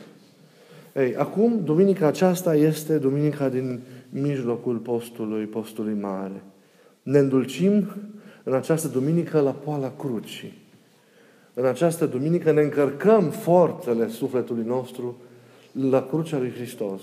Ei, 0.95 1.15
acum, 1.15 1.61
duminica 1.63 2.07
aceasta 2.07 2.55
este 2.55 2.97
duminica 2.97 3.49
din 3.49 3.79
mijlocul 4.09 4.75
postului, 4.75 5.45
postului 5.45 5.97
mare. 6.01 6.43
Ne 7.03 7.19
îndulcim 7.19 7.87
în 8.43 8.53
această 8.53 8.87
duminică 8.87 9.39
la 9.39 9.51
poala 9.51 9.93
crucii. 9.97 10.64
În 11.57 11.65
această 11.65 12.05
duminică 12.05 12.51
ne 12.51 12.61
încărcăm 12.61 13.29
forțele 13.29 14.07
sufletului 14.07 14.65
nostru 14.65 15.17
la 15.89 16.03
crucea 16.03 16.37
lui 16.37 16.51
Hristos. 16.51 17.01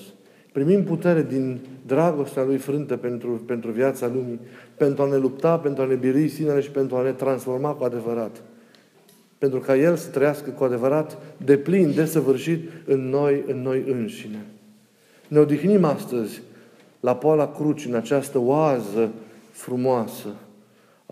Primim 0.52 0.84
putere 0.84 1.22
din 1.22 1.60
dragostea 1.86 2.44
Lui 2.44 2.56
frântă 2.56 2.96
pentru, 2.96 3.42
pentru 3.46 3.70
viața 3.70 4.06
lumii, 4.06 4.40
pentru 4.76 5.02
a 5.02 5.06
ne 5.06 5.16
lupta, 5.16 5.58
pentru 5.58 5.82
a 5.82 5.86
ne 5.86 5.94
birui 5.94 6.28
sinele 6.28 6.60
și 6.60 6.70
pentru 6.70 6.96
a 6.96 7.02
ne 7.02 7.12
transforma 7.12 7.70
cu 7.70 7.84
adevărat. 7.84 8.42
Pentru 9.38 9.58
ca 9.58 9.76
El 9.76 9.96
să 9.96 10.08
trăiască 10.08 10.50
cu 10.50 10.64
adevărat, 10.64 11.18
de 11.44 11.56
plin, 11.56 11.94
desăvârșit 11.94 12.70
în 12.84 13.08
noi, 13.08 13.44
în 13.46 13.62
noi 13.62 13.84
înșine. 13.86 14.46
Ne 15.28 15.38
odihnim 15.38 15.84
astăzi 15.84 16.42
la 17.00 17.16
poala 17.16 17.52
crucii, 17.52 17.90
în 17.90 17.96
această 17.96 18.38
oază 18.38 19.10
frumoasă, 19.50 20.28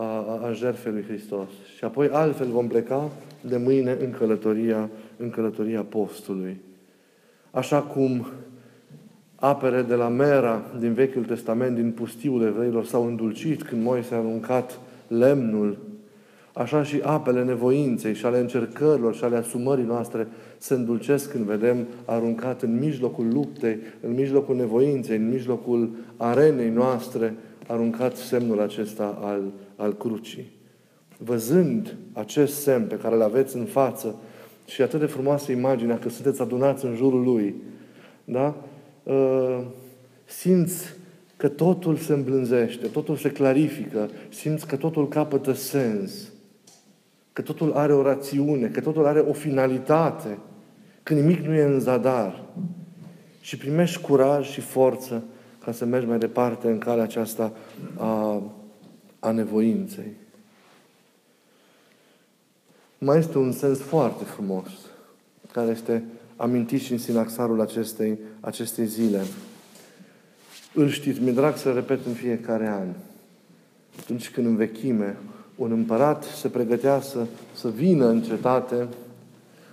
a, 0.01 0.05
a, 0.05 0.47
a 0.47 0.53
jertfei 0.53 0.93
lui 0.93 1.05
Hristos. 1.09 1.49
Și 1.77 1.85
apoi 1.85 2.09
altfel 2.09 2.47
vom 2.47 2.67
pleca 2.67 3.11
de 3.41 3.57
mâine 3.57 3.97
în 4.01 4.11
călătoria, 4.11 4.89
în 5.17 5.31
călătoria 5.31 5.83
postului. 5.83 6.61
Așa 7.51 7.81
cum 7.83 8.27
apele 9.35 9.83
de 9.83 9.95
la 9.95 10.09
Mera 10.09 10.63
din 10.79 10.93
Vechiul 10.93 11.25
Testament, 11.25 11.77
din 11.77 11.91
pustiul 11.91 12.43
evreilor, 12.43 12.85
s-au 12.85 13.07
îndulcit 13.07 13.63
când 13.63 13.83
Moise 13.83 14.15
a 14.15 14.19
aruncat 14.19 14.79
lemnul, 15.09 15.79
așa 16.53 16.83
și 16.83 17.01
apele 17.03 17.45
nevoinței 17.45 18.15
și 18.15 18.27
ale 18.27 18.39
încercărilor 18.39 19.15
și 19.15 19.25
ale 19.25 19.37
asumării 19.37 19.85
noastre 19.85 20.29
se 20.59 20.75
îndulcesc 20.75 21.31
când 21.31 21.45
vedem 21.45 21.87
aruncat 22.05 22.63
în 22.63 22.79
mijlocul 22.79 23.29
luptei, 23.33 23.79
în 24.01 24.15
mijlocul 24.15 24.57
nevoinței, 24.57 25.17
în 25.17 25.29
mijlocul 25.29 25.91
arenei 26.17 26.71
noastre, 26.71 27.35
aruncat 27.67 28.17
semnul 28.17 28.61
acesta 28.61 29.19
al, 29.23 29.43
al 29.81 29.97
crucii. 29.97 30.59
Văzând 31.19 31.97
acest 32.12 32.62
semn 32.62 32.87
pe 32.87 32.97
care 32.97 33.14
îl 33.14 33.23
aveți 33.23 33.57
în 33.57 33.64
față 33.64 34.14
și 34.66 34.83
atât 34.83 35.01
de 35.01 35.07
frumoasă 35.07 35.53
imaginea 35.53 35.99
că 35.99 36.09
sunteți 36.09 36.40
adunați 36.40 36.85
în 36.85 36.95
jurul 36.95 37.23
lui, 37.23 37.55
da? 38.25 38.57
Uh, 39.03 39.61
simți 40.25 40.95
că 41.37 41.49
totul 41.49 41.97
se 41.97 42.12
îmblânzește, 42.12 42.87
totul 42.87 43.16
se 43.16 43.31
clarifică, 43.31 44.11
simți 44.29 44.66
că 44.66 44.77
totul 44.77 45.09
capătă 45.09 45.53
sens, 45.53 46.33
că 47.33 47.43
totul 47.43 47.73
are 47.73 47.95
o 47.95 48.03
rațiune, 48.03 48.66
că 48.66 48.81
totul 48.81 49.07
are 49.07 49.21
o 49.21 49.33
finalitate, 49.33 50.38
că 51.03 51.14
nimic 51.14 51.40
nu 51.40 51.55
e 51.55 51.62
în 51.62 51.81
zadar. 51.81 52.45
Și 53.40 53.57
primești 53.57 54.01
curaj 54.01 54.49
și 54.49 54.61
forță 54.61 55.23
ca 55.64 55.73
să 55.73 55.85
mergi 55.85 56.07
mai 56.07 56.19
departe 56.19 56.69
în 56.69 56.79
calea 56.79 57.05
aceasta 57.05 57.53
a, 57.97 58.43
a 59.21 59.31
nevoinței. 59.31 60.13
Mai 62.99 63.19
este 63.19 63.39
un 63.39 63.53
sens 63.53 63.79
foarte 63.79 64.25
frumos, 64.25 64.69
care 65.53 65.71
este 65.71 66.05
amintit 66.37 66.81
și 66.81 66.93
în 66.93 66.99
sinaxarul 66.99 67.61
acestei, 67.61 68.19
acestei 68.41 68.87
zile. 68.87 69.23
Îl 70.75 70.89
știți, 70.89 71.23
mi-e 71.23 71.33
drag 71.33 71.57
să 71.57 71.73
repet 71.73 72.07
în 72.07 72.13
fiecare 72.13 72.69
an. 72.69 72.89
Atunci 73.99 74.31
când 74.31 74.47
în 74.47 74.57
vechime 74.57 75.17
un 75.57 75.71
împărat 75.71 76.25
se 76.25 76.49
pregătea 76.49 77.01
să, 77.01 77.27
să 77.55 77.71
vină 77.71 78.07
în 78.07 78.23
cetate, 78.23 78.89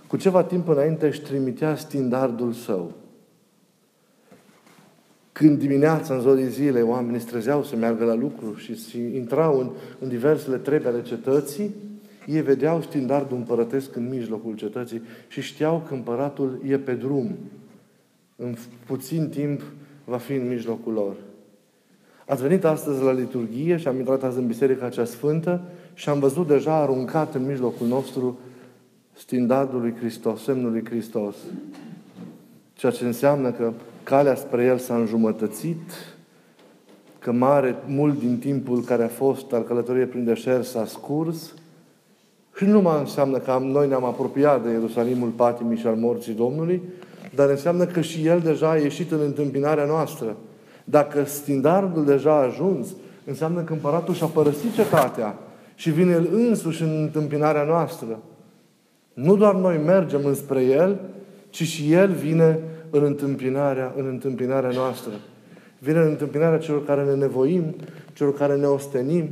cu 0.06 0.16
ceva 0.16 0.44
timp 0.44 0.68
înainte 0.68 1.06
își 1.06 1.20
trimitea 1.20 1.76
stindardul 1.76 2.52
său. 2.52 2.92
Când 5.38 5.58
dimineața, 5.58 6.14
în 6.14 6.20
zorii 6.20 6.48
zilei, 6.48 6.82
oamenii 6.82 7.20
străzeau 7.20 7.62
să 7.64 7.76
meargă 7.76 8.04
la 8.04 8.14
lucru 8.14 8.54
și, 8.54 8.88
și 8.88 8.98
intrau 8.98 9.60
în, 9.60 9.70
în 9.98 10.08
diversele 10.08 10.56
trebi 10.56 10.86
ale 10.86 11.02
cetății, 11.02 11.74
ei 12.26 12.42
vedeau 12.42 12.82
stindardul 12.82 13.36
împărătesc 13.36 13.96
în 13.96 14.08
mijlocul 14.08 14.54
cetății 14.54 15.02
și 15.28 15.40
știau 15.40 15.84
că 15.88 15.94
împăratul 15.94 16.62
e 16.66 16.78
pe 16.78 16.92
drum. 16.92 17.36
În 18.36 18.54
puțin 18.86 19.28
timp 19.28 19.62
va 20.04 20.16
fi 20.16 20.32
în 20.32 20.48
mijlocul 20.48 20.92
lor. 20.92 21.14
Ați 22.26 22.42
venit 22.42 22.64
astăzi 22.64 23.02
la 23.02 23.12
liturghie 23.12 23.76
și 23.76 23.88
am 23.88 23.98
intrat 23.98 24.22
azi 24.22 24.38
în 24.38 24.46
Biserica 24.46 24.88
cea 24.88 25.04
Sfântă 25.04 25.60
și 25.94 26.08
am 26.08 26.18
văzut 26.18 26.46
deja 26.46 26.74
aruncat 26.74 27.34
în 27.34 27.46
mijlocul 27.46 27.86
nostru 27.86 28.38
stindardul 29.12 29.80
lui 29.80 29.94
Hristos, 29.98 30.42
semnul 30.42 30.70
lui 30.70 30.84
Hristos. 30.84 31.36
Ceea 32.74 32.92
ce 32.92 33.04
înseamnă 33.04 33.50
că 33.52 33.72
calea 34.08 34.34
spre 34.34 34.64
El 34.64 34.78
s-a 34.78 34.94
înjumătățit, 34.94 35.90
că 37.18 37.32
mare, 37.32 37.76
mult 37.86 38.18
din 38.18 38.38
timpul 38.38 38.80
care 38.80 39.02
a 39.02 39.08
fost 39.08 39.52
al 39.52 39.62
călătoriei 39.62 40.06
prin 40.06 40.24
deșert 40.24 40.64
s-a 40.64 40.84
scurs 40.86 41.54
și 42.56 42.64
nu 42.64 42.80
mai 42.80 42.98
înseamnă 42.98 43.38
că 43.38 43.58
noi 43.62 43.88
ne-am 43.88 44.04
apropiat 44.04 44.64
de 44.64 44.70
Ierusalimul 44.70 45.28
patimii 45.28 45.76
și 45.76 45.86
al 45.86 45.94
morții 45.94 46.32
Domnului, 46.32 46.82
dar 47.34 47.48
înseamnă 47.48 47.84
că 47.84 48.00
și 48.00 48.26
El 48.26 48.40
deja 48.40 48.70
a 48.70 48.76
ieșit 48.76 49.12
în 49.12 49.20
întâmpinarea 49.20 49.84
noastră. 49.84 50.36
Dacă 50.84 51.24
stindardul 51.24 52.04
deja 52.04 52.30
a 52.30 52.42
ajuns, 52.42 52.88
înseamnă 53.24 53.60
că 53.60 53.72
împăratul 53.72 54.14
și-a 54.14 54.26
părăsit 54.26 54.74
cetatea 54.74 55.38
și 55.74 55.90
vine 55.90 56.12
El 56.12 56.28
însuși 56.32 56.82
în 56.82 57.00
întâmpinarea 57.00 57.62
noastră. 57.62 58.18
Nu 59.12 59.36
doar 59.36 59.54
noi 59.54 59.80
mergem 59.84 60.20
înspre 60.24 60.62
El, 60.62 61.00
ci 61.50 61.62
și 61.62 61.92
El 61.92 62.12
vine 62.12 62.58
în 62.90 63.02
întâmpinarea, 63.02 63.92
în 63.96 64.06
întâmpinarea 64.06 64.70
noastră. 64.70 65.12
Vine 65.78 65.98
în 65.98 66.08
întâmpinarea 66.08 66.58
celor 66.58 66.84
care 66.84 67.04
ne 67.04 67.14
nevoim, 67.14 67.74
celor 68.12 68.34
care 68.34 68.56
ne 68.56 68.66
ostenim, 68.66 69.28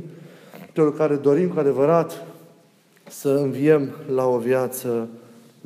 celor 0.73 0.95
care 0.95 1.15
dorim 1.15 1.49
cu 1.49 1.59
adevărat 1.59 2.25
să 3.09 3.29
înviem 3.29 3.89
la 4.13 4.25
o 4.25 4.37
viață, 4.37 5.07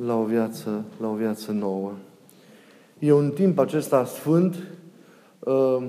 la 0.06 0.18
o 0.18 0.24
viață, 0.24 0.84
la 1.00 1.08
o 1.08 1.14
viață 1.14 1.52
nouă. 1.52 1.92
E 2.98 3.12
un 3.12 3.30
timp 3.30 3.58
acesta 3.58 4.04
sfânt 4.04 4.54
uh, 5.38 5.82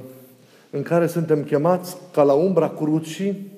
în 0.70 0.82
care 0.82 1.08
suntem 1.08 1.44
chemați 1.44 1.98
ca 2.14 2.24
la 2.24 2.34
umbra 2.34 2.70
crucii 2.70 3.52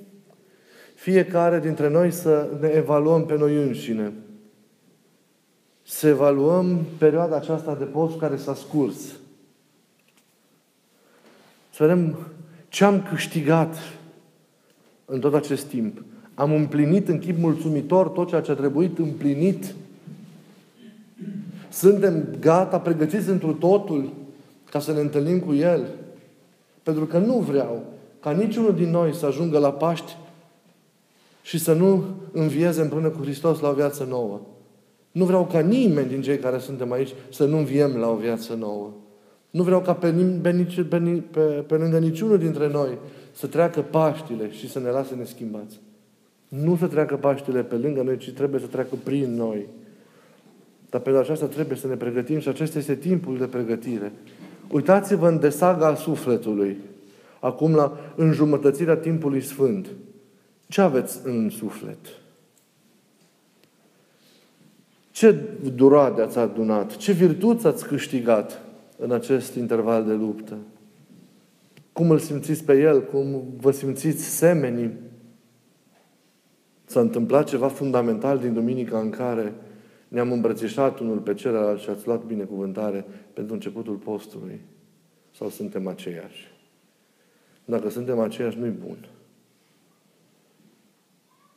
fiecare 0.95 1.59
dintre 1.59 1.89
noi 1.89 2.11
să 2.11 2.47
ne 2.59 2.67
evaluăm 2.67 3.25
pe 3.25 3.37
noi 3.37 3.55
înșine. 3.55 4.13
Să 5.87 6.07
evaluăm 6.07 6.85
perioada 6.97 7.35
aceasta 7.35 7.75
de 7.75 7.83
post 7.83 8.17
care 8.17 8.37
s-a 8.37 8.55
scurs. 8.55 8.97
Să 11.73 11.83
vedem 11.83 12.17
ce 12.67 12.83
am 12.83 13.01
câștigat 13.01 13.75
în 15.05 15.19
tot 15.19 15.33
acest 15.33 15.65
timp. 15.65 16.03
Am 16.33 16.51
împlinit 16.51 17.07
în 17.07 17.19
chip 17.19 17.37
mulțumitor 17.37 18.07
tot 18.07 18.27
ceea 18.27 18.41
ce 18.41 18.51
a 18.51 18.55
trebuit 18.55 18.97
împlinit. 18.97 19.75
Suntem 21.69 22.27
gata, 22.39 22.79
pregătiți 22.79 23.29
într 23.29 23.45
totul 23.45 24.13
ca 24.69 24.79
să 24.79 24.91
ne 24.91 24.99
întâlnim 24.99 25.39
cu 25.39 25.53
El. 25.53 25.87
Pentru 26.83 27.05
că 27.05 27.17
nu 27.17 27.39
vreau 27.39 27.83
ca 28.19 28.31
niciunul 28.31 28.75
din 28.75 28.89
noi 28.89 29.13
să 29.13 29.25
ajungă 29.25 29.57
la 29.57 29.71
Paști 29.71 30.17
și 31.41 31.57
să 31.57 31.73
nu 31.73 32.03
învieze 32.31 32.81
împreună 32.81 33.09
cu 33.09 33.21
Hristos 33.21 33.59
la 33.59 33.69
o 33.69 33.73
viață 33.73 34.03
nouă. 34.03 34.41
Nu 35.15 35.25
vreau 35.25 35.45
ca 35.45 35.59
nimeni 35.59 36.07
din 36.07 36.21
cei 36.21 36.37
care 36.37 36.57
suntem 36.57 36.91
aici 36.91 37.13
să 37.29 37.45
nu 37.45 37.57
înviem 37.57 37.95
la 37.95 38.09
o 38.09 38.15
viață 38.15 38.53
nouă. 38.53 38.91
Nu 39.49 39.63
vreau 39.63 39.81
ca 39.81 39.93
pe, 39.93 40.11
pe, 40.41 40.67
pe, 40.89 41.23
pe, 41.31 41.39
pe 41.39 41.75
lângă 41.75 41.99
niciunul 41.99 42.37
dintre 42.37 42.69
noi 42.69 42.97
să 43.31 43.47
treacă 43.47 43.81
Paștile 43.81 44.51
și 44.51 44.69
să 44.69 44.79
ne 44.79 44.89
lase 44.89 45.15
neschimbați. 45.15 45.79
Nu 46.47 46.75
să 46.75 46.87
treacă 46.87 47.15
Paștile 47.15 47.63
pe 47.63 47.75
lângă 47.75 48.01
noi, 48.01 48.17
ci 48.17 48.31
trebuie 48.31 48.59
să 48.59 48.67
treacă 48.67 48.95
prin 49.03 49.35
noi. 49.35 49.65
Dar 50.89 51.01
pentru 51.01 51.21
aceasta 51.21 51.45
trebuie 51.45 51.77
să 51.77 51.87
ne 51.87 51.95
pregătim 51.95 52.39
și 52.39 52.47
acesta 52.47 52.77
este 52.77 52.95
timpul 52.95 53.37
de 53.37 53.45
pregătire. 53.45 54.11
Uitați-vă 54.71 55.27
în 55.27 55.39
desaga 55.39 55.95
sufletului. 55.95 56.77
Acum 57.39 57.75
la 57.75 57.97
înjumătățirea 58.15 58.95
timpului 58.95 59.41
sfânt. 59.41 59.87
Ce 60.67 60.81
aveți 60.81 61.19
în 61.23 61.49
suflet? 61.49 61.97
Ce 65.15 65.31
durade 65.75 66.21
ați 66.21 66.37
adunat? 66.37 66.95
Ce 66.95 67.11
virtuți 67.11 67.67
ați 67.67 67.87
câștigat 67.87 68.61
în 68.97 69.11
acest 69.11 69.55
interval 69.55 70.05
de 70.05 70.13
luptă? 70.13 70.57
Cum 71.91 72.09
îl 72.09 72.19
simțiți 72.19 72.63
pe 72.63 72.79
El? 72.79 73.03
Cum 73.03 73.43
vă 73.57 73.71
simțiți 73.71 74.23
semenii? 74.23 74.93
S-a 76.85 76.99
întâmplat 76.99 77.47
ceva 77.47 77.67
fundamental 77.67 78.39
din 78.39 78.53
duminica 78.53 78.99
în 78.99 79.09
care 79.09 79.53
ne-am 80.07 80.31
îmbrățișat 80.31 80.99
unul 80.99 81.17
pe 81.17 81.33
celălalt 81.33 81.79
și 81.79 81.89
ați 81.89 82.07
luat 82.07 82.23
binecuvântare 82.23 83.05
pentru 83.33 83.53
începutul 83.53 83.95
postului. 83.95 84.61
Sau 85.31 85.49
suntem 85.49 85.87
aceiași? 85.87 86.51
Dacă 87.65 87.89
suntem 87.89 88.19
aceiași, 88.19 88.59
nu-i 88.59 88.69
bun. 88.85 88.97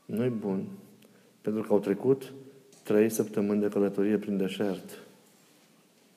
Nu-i 0.05 0.29
bun. 0.29 0.65
Pentru 1.41 1.63
că 1.63 1.73
au 1.73 1.79
trecut 1.79 2.33
trei 2.89 3.11
săptămâni 3.11 3.61
de 3.61 3.69
călătorie 3.69 4.17
prin 4.17 4.37
deșert. 4.37 4.99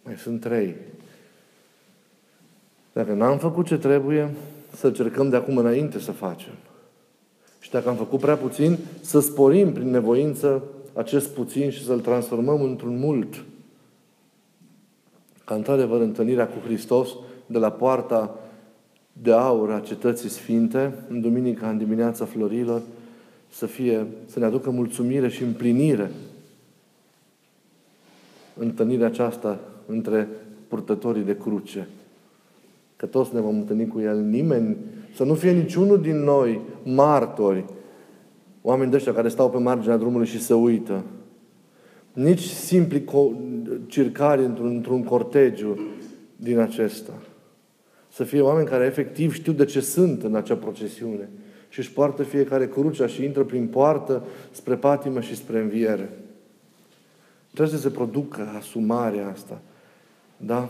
Mai 0.03 0.15
sunt 0.17 0.41
trei. 0.41 0.75
Dacă 2.93 3.13
n-am 3.13 3.38
făcut 3.38 3.65
ce 3.65 3.77
trebuie, 3.77 4.29
să 4.75 4.91
cercăm 4.91 5.29
de 5.29 5.36
acum 5.36 5.57
înainte 5.57 5.99
să 5.99 6.12
facem. 6.12 6.53
Și 7.60 7.71
dacă 7.71 7.89
am 7.89 7.95
făcut 7.95 8.19
prea 8.19 8.36
puțin, 8.36 8.77
să 9.01 9.19
sporim 9.19 9.73
prin 9.73 9.89
nevoință 9.89 10.63
acest 10.93 11.27
puțin 11.27 11.69
și 11.69 11.84
să-l 11.84 11.99
transformăm 11.99 12.62
într-un 12.62 12.97
mult. 12.97 13.43
Ca 15.45 15.55
într-adevăr 15.55 16.01
întâlnirea 16.01 16.47
cu 16.47 16.60
Hristos 16.65 17.10
de 17.45 17.57
la 17.57 17.71
poarta 17.71 18.36
de 19.13 19.31
aur 19.31 19.71
a 19.71 19.79
cetății 19.79 20.29
sfinte, 20.29 20.93
în 21.10 21.21
duminica, 21.21 21.69
în 21.69 21.77
dimineața 21.77 22.25
florilor, 22.25 22.81
să, 23.49 23.65
fie, 23.65 24.07
să 24.25 24.39
ne 24.39 24.45
aducă 24.45 24.69
mulțumire 24.69 25.29
și 25.29 25.43
împlinire 25.43 26.12
întâlnirea 28.62 29.08
aceasta 29.08 29.60
între 29.86 30.28
purtătorii 30.67 31.24
de 31.24 31.38
cruce. 31.38 31.88
Că 32.95 33.06
toți 33.06 33.34
ne 33.34 33.39
vom 33.39 33.56
întâlni 33.56 33.88
cu 33.88 34.00
El. 34.00 34.19
Nimeni, 34.19 34.78
să 35.15 35.24
nu 35.24 35.34
fie 35.34 35.52
niciunul 35.52 36.02
din 36.02 36.24
noi 36.24 36.62
martori, 36.84 37.65
oameni 38.62 38.89
de 38.89 38.95
ăștia 38.95 39.13
care 39.13 39.28
stau 39.28 39.50
pe 39.50 39.58
marginea 39.58 39.97
drumului 39.97 40.28
și 40.28 40.41
se 40.41 40.54
uită. 40.54 41.04
Nici 42.13 42.43
simpli 42.43 43.04
circari 43.88 44.45
într-un, 44.45 44.67
într-un 44.67 45.04
cortegiu 45.04 45.80
din 46.36 46.60
acesta. 46.60 47.13
Să 48.10 48.24
fie 48.24 48.41
oameni 48.41 48.67
care 48.67 48.86
efectiv 48.86 49.34
știu 49.34 49.52
de 49.52 49.65
ce 49.65 49.80
sunt 49.80 50.24
în 50.24 50.36
acea 50.36 50.56
procesiune 50.56 51.30
și 51.69 51.80
își 51.80 51.91
poartă 51.91 52.24
fiecare 52.24 52.67
crucea 52.67 53.08
și 53.08 53.24
intră 53.24 53.43
prin 53.43 53.67
poartă 53.67 54.24
spre 54.52 54.76
patimă 54.76 55.19
și 55.19 55.36
spre 55.36 55.60
înviere. 55.60 56.10
Trebuie 57.53 57.75
să 57.75 57.81
se 57.81 57.89
producă 57.89 58.53
asumarea 58.57 59.29
asta. 59.29 59.61
Da? 60.37 60.69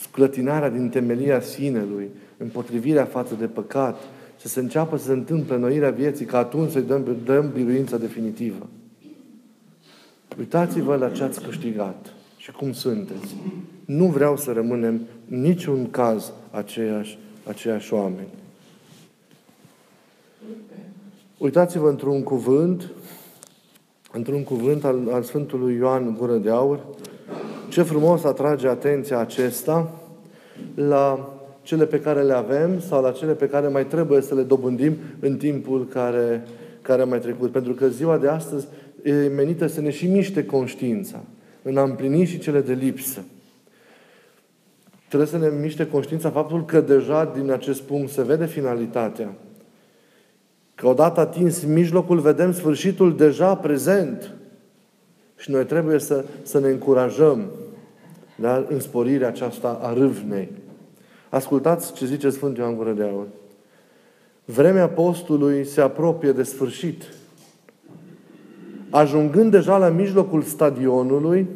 Sclătinarea 0.00 0.70
din 0.70 0.88
temelia 0.88 1.40
sinelui, 1.40 2.08
împotrivirea 2.36 3.04
față 3.04 3.34
de 3.34 3.46
păcat, 3.46 4.02
să 4.36 4.48
se 4.48 4.60
înceapă 4.60 4.96
să 4.96 5.04
se 5.04 5.12
întâmple 5.12 5.56
noirea 5.56 5.90
vieții, 5.90 6.24
ca 6.24 6.38
atunci 6.38 6.70
să-i 6.70 6.82
dăm, 6.82 7.16
dăm 7.24 7.50
biruința 7.52 7.96
definitivă. 7.96 8.66
Uitați-vă 10.38 10.96
la 10.96 11.10
ce 11.10 11.22
ați 11.22 11.40
câștigat 11.40 12.12
și 12.36 12.52
cum 12.52 12.72
sunteți. 12.72 13.36
Nu 13.84 14.06
vreau 14.06 14.36
să 14.36 14.52
rămânem 14.52 15.00
niciun 15.24 15.90
caz 15.90 16.32
aceiași, 16.50 17.18
aceiași 17.48 17.92
oameni. 17.92 18.28
Uitați-vă 21.38 21.88
într-un 21.88 22.22
cuvânt, 22.22 22.90
într-un 24.16 24.44
cuvânt 24.44 24.84
al, 24.84 25.08
al 25.10 25.22
Sfântului 25.22 25.74
Ioan 25.74 26.14
Gură 26.18 26.36
de 26.36 26.50
Aur, 26.50 26.80
ce 27.68 27.82
frumos 27.82 28.24
atrage 28.24 28.68
atenția 28.68 29.18
acesta 29.18 29.90
la 30.74 31.30
cele 31.62 31.86
pe 31.86 32.00
care 32.00 32.22
le 32.22 32.32
avem 32.32 32.80
sau 32.80 33.02
la 33.02 33.10
cele 33.10 33.32
pe 33.32 33.48
care 33.48 33.68
mai 33.68 33.86
trebuie 33.86 34.20
să 34.20 34.34
le 34.34 34.42
dobândim 34.42 34.96
în 35.20 35.36
timpul 35.36 35.86
care, 35.86 36.44
care 36.82 37.02
a 37.02 37.04
mai 37.04 37.18
trecut. 37.18 37.50
Pentru 37.50 37.72
că 37.72 37.88
ziua 37.88 38.18
de 38.18 38.28
astăzi 38.28 38.66
e 39.02 39.12
menită 39.12 39.66
să 39.66 39.80
ne 39.80 39.90
și 39.90 40.06
miște 40.06 40.44
conștiința 40.44 41.20
în 41.62 41.76
a 41.76 41.82
împlini 41.82 42.24
și 42.24 42.38
cele 42.38 42.60
de 42.60 42.72
lipsă. 42.72 43.20
Trebuie 45.08 45.28
să 45.28 45.38
ne 45.38 45.48
miște 45.60 45.86
conștiința 45.86 46.30
faptul 46.30 46.64
că 46.64 46.80
deja 46.80 47.32
din 47.38 47.50
acest 47.50 47.80
punct 47.80 48.10
se 48.10 48.22
vede 48.22 48.46
finalitatea. 48.46 49.34
Că 50.76 50.86
odată 50.86 51.20
atins 51.20 51.64
mijlocul, 51.64 52.20
vedem 52.20 52.52
sfârșitul 52.52 53.16
deja 53.16 53.56
prezent. 53.56 54.34
Și 55.36 55.50
noi 55.50 55.64
trebuie 55.64 55.98
să, 55.98 56.24
să 56.42 56.60
ne 56.60 56.68
încurajăm 56.68 57.50
da, 58.36 58.64
în 58.68 58.80
sporirea 58.80 59.28
aceasta 59.28 59.78
a 59.82 59.92
râvnei. 59.92 60.48
Ascultați 61.28 61.92
ce 61.92 62.06
zice 62.06 62.30
Sfântul 62.30 62.62
Ioan 62.62 62.76
Gură 62.76 62.92
de 62.92 63.02
Aur. 63.02 63.26
Vremea 64.44 64.88
postului 64.88 65.64
se 65.64 65.80
apropie 65.80 66.32
de 66.32 66.42
sfârșit. 66.42 67.02
Ajungând 68.90 69.50
deja 69.50 69.78
la 69.78 69.88
mijlocul 69.88 70.42
stadionului, 70.42 71.46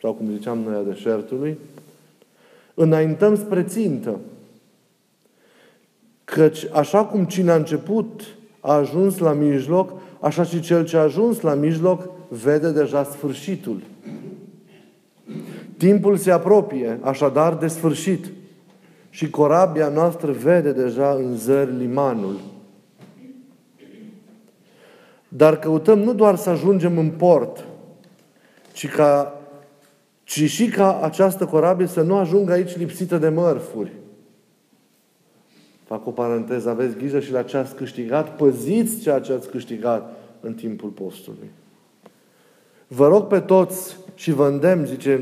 sau 0.00 0.14
cum 0.14 0.30
ziceam 0.30 0.58
noi 0.58 0.74
a 0.74 0.92
deșertului, 0.92 1.58
înaintăm 2.74 3.36
spre 3.36 3.62
țintă. 3.62 4.18
Căci 6.32 6.66
așa 6.72 7.04
cum 7.04 7.24
cine 7.24 7.50
a 7.50 7.54
început 7.54 8.22
a 8.60 8.72
ajuns 8.72 9.18
la 9.18 9.32
mijloc, 9.32 9.92
așa 10.20 10.42
și 10.42 10.60
cel 10.60 10.84
ce 10.84 10.96
a 10.96 11.00
ajuns 11.00 11.40
la 11.40 11.54
mijloc 11.54 12.08
vede 12.28 12.70
deja 12.70 13.04
sfârșitul. 13.04 13.82
Timpul 15.76 16.16
se 16.16 16.30
apropie, 16.30 16.98
așadar, 17.02 17.54
de 17.54 17.66
sfârșit. 17.66 18.26
Și 19.10 19.30
corabia 19.30 19.88
noastră 19.88 20.32
vede 20.32 20.72
deja 20.72 21.10
în 21.10 21.36
zări 21.36 21.76
limanul. 21.76 22.40
Dar 25.28 25.58
căutăm 25.58 25.98
nu 25.98 26.14
doar 26.14 26.36
să 26.36 26.50
ajungem 26.50 26.98
în 26.98 27.08
port, 27.10 27.64
ci, 28.72 28.88
ca, 28.88 29.40
ci 30.24 30.50
și 30.50 30.68
ca 30.68 31.00
această 31.02 31.44
corabie 31.46 31.86
să 31.86 32.02
nu 32.02 32.16
ajungă 32.16 32.52
aici 32.52 32.76
lipsită 32.76 33.18
de 33.18 33.28
mărfuri. 33.28 33.92
Fac 35.92 36.06
o 36.06 36.10
paranteză, 36.10 36.68
aveți 36.68 36.96
grijă 36.96 37.20
și 37.20 37.32
la 37.32 37.42
ce 37.42 37.56
ați 37.56 37.74
câștigat, 37.74 38.36
păziți 38.36 39.00
ceea 39.00 39.18
ce 39.18 39.32
ați 39.32 39.48
câștigat 39.48 40.16
în 40.40 40.52
timpul 40.52 40.88
postului. 40.88 41.50
Vă 42.86 43.08
rog 43.08 43.26
pe 43.26 43.40
toți 43.40 43.96
și 44.14 44.32
vă 44.32 44.46
îndemn, 44.46 44.86
zice 44.86 45.20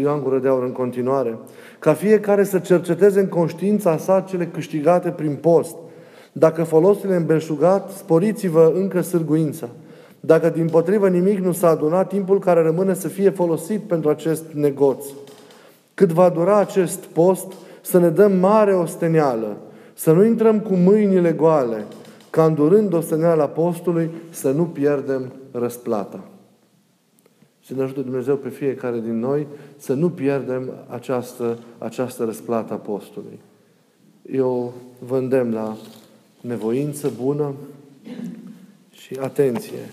Ioan 0.00 0.22
Gură 0.22 0.38
de 0.38 0.48
Aur 0.48 0.62
în 0.62 0.72
continuare, 0.72 1.38
ca 1.78 1.94
fiecare 1.94 2.44
să 2.44 2.58
cerceteze 2.58 3.20
în 3.20 3.28
conștiința 3.28 3.96
sa 3.96 4.20
cele 4.20 4.46
câștigate 4.46 5.10
prin 5.10 5.34
post. 5.34 5.76
Dacă 6.32 6.62
folosurile 6.62 7.16
îmbelșugat, 7.16 7.90
sporiți-vă 7.90 8.72
încă 8.74 9.00
sârguința. 9.00 9.68
Dacă 10.20 10.48
din 10.48 10.68
potrivă 10.68 11.08
nimic 11.08 11.38
nu 11.38 11.52
s-a 11.52 11.68
adunat, 11.68 12.08
timpul 12.08 12.38
care 12.38 12.62
rămâne 12.62 12.94
să 12.94 13.08
fie 13.08 13.30
folosit 13.30 13.80
pentru 13.80 14.10
acest 14.10 14.44
negoț. 14.52 15.04
Cât 15.94 16.12
va 16.12 16.28
dura 16.28 16.58
acest 16.58 16.98
post, 16.98 17.52
să 17.80 17.98
ne 17.98 18.08
dăm 18.08 18.32
mare 18.32 18.74
osteneală, 18.74 19.56
să 19.94 20.12
nu 20.12 20.24
intrăm 20.24 20.60
cu 20.60 20.74
mâinile 20.74 21.32
goale, 21.32 21.84
ca 22.30 22.44
îndurând 22.44 22.92
osteneala 22.92 23.46
postului, 23.46 24.10
să 24.30 24.50
nu 24.50 24.64
pierdem 24.64 25.32
răsplata. 25.50 26.24
Și 27.60 27.74
ne 27.74 27.82
ajută 27.82 28.00
Dumnezeu 28.00 28.36
pe 28.36 28.48
fiecare 28.48 29.00
din 29.00 29.18
noi 29.18 29.46
să 29.76 29.92
nu 29.92 30.10
pierdem 30.10 30.72
această, 30.88 31.58
această 31.78 32.24
răsplată 32.24 32.72
a 32.72 32.76
postului. 32.76 33.38
Eu 34.32 34.72
vă 34.98 35.16
îndemn 35.16 35.52
la 35.52 35.76
nevoință 36.40 37.12
bună 37.22 37.54
și 38.90 39.16
atenție, 39.20 39.92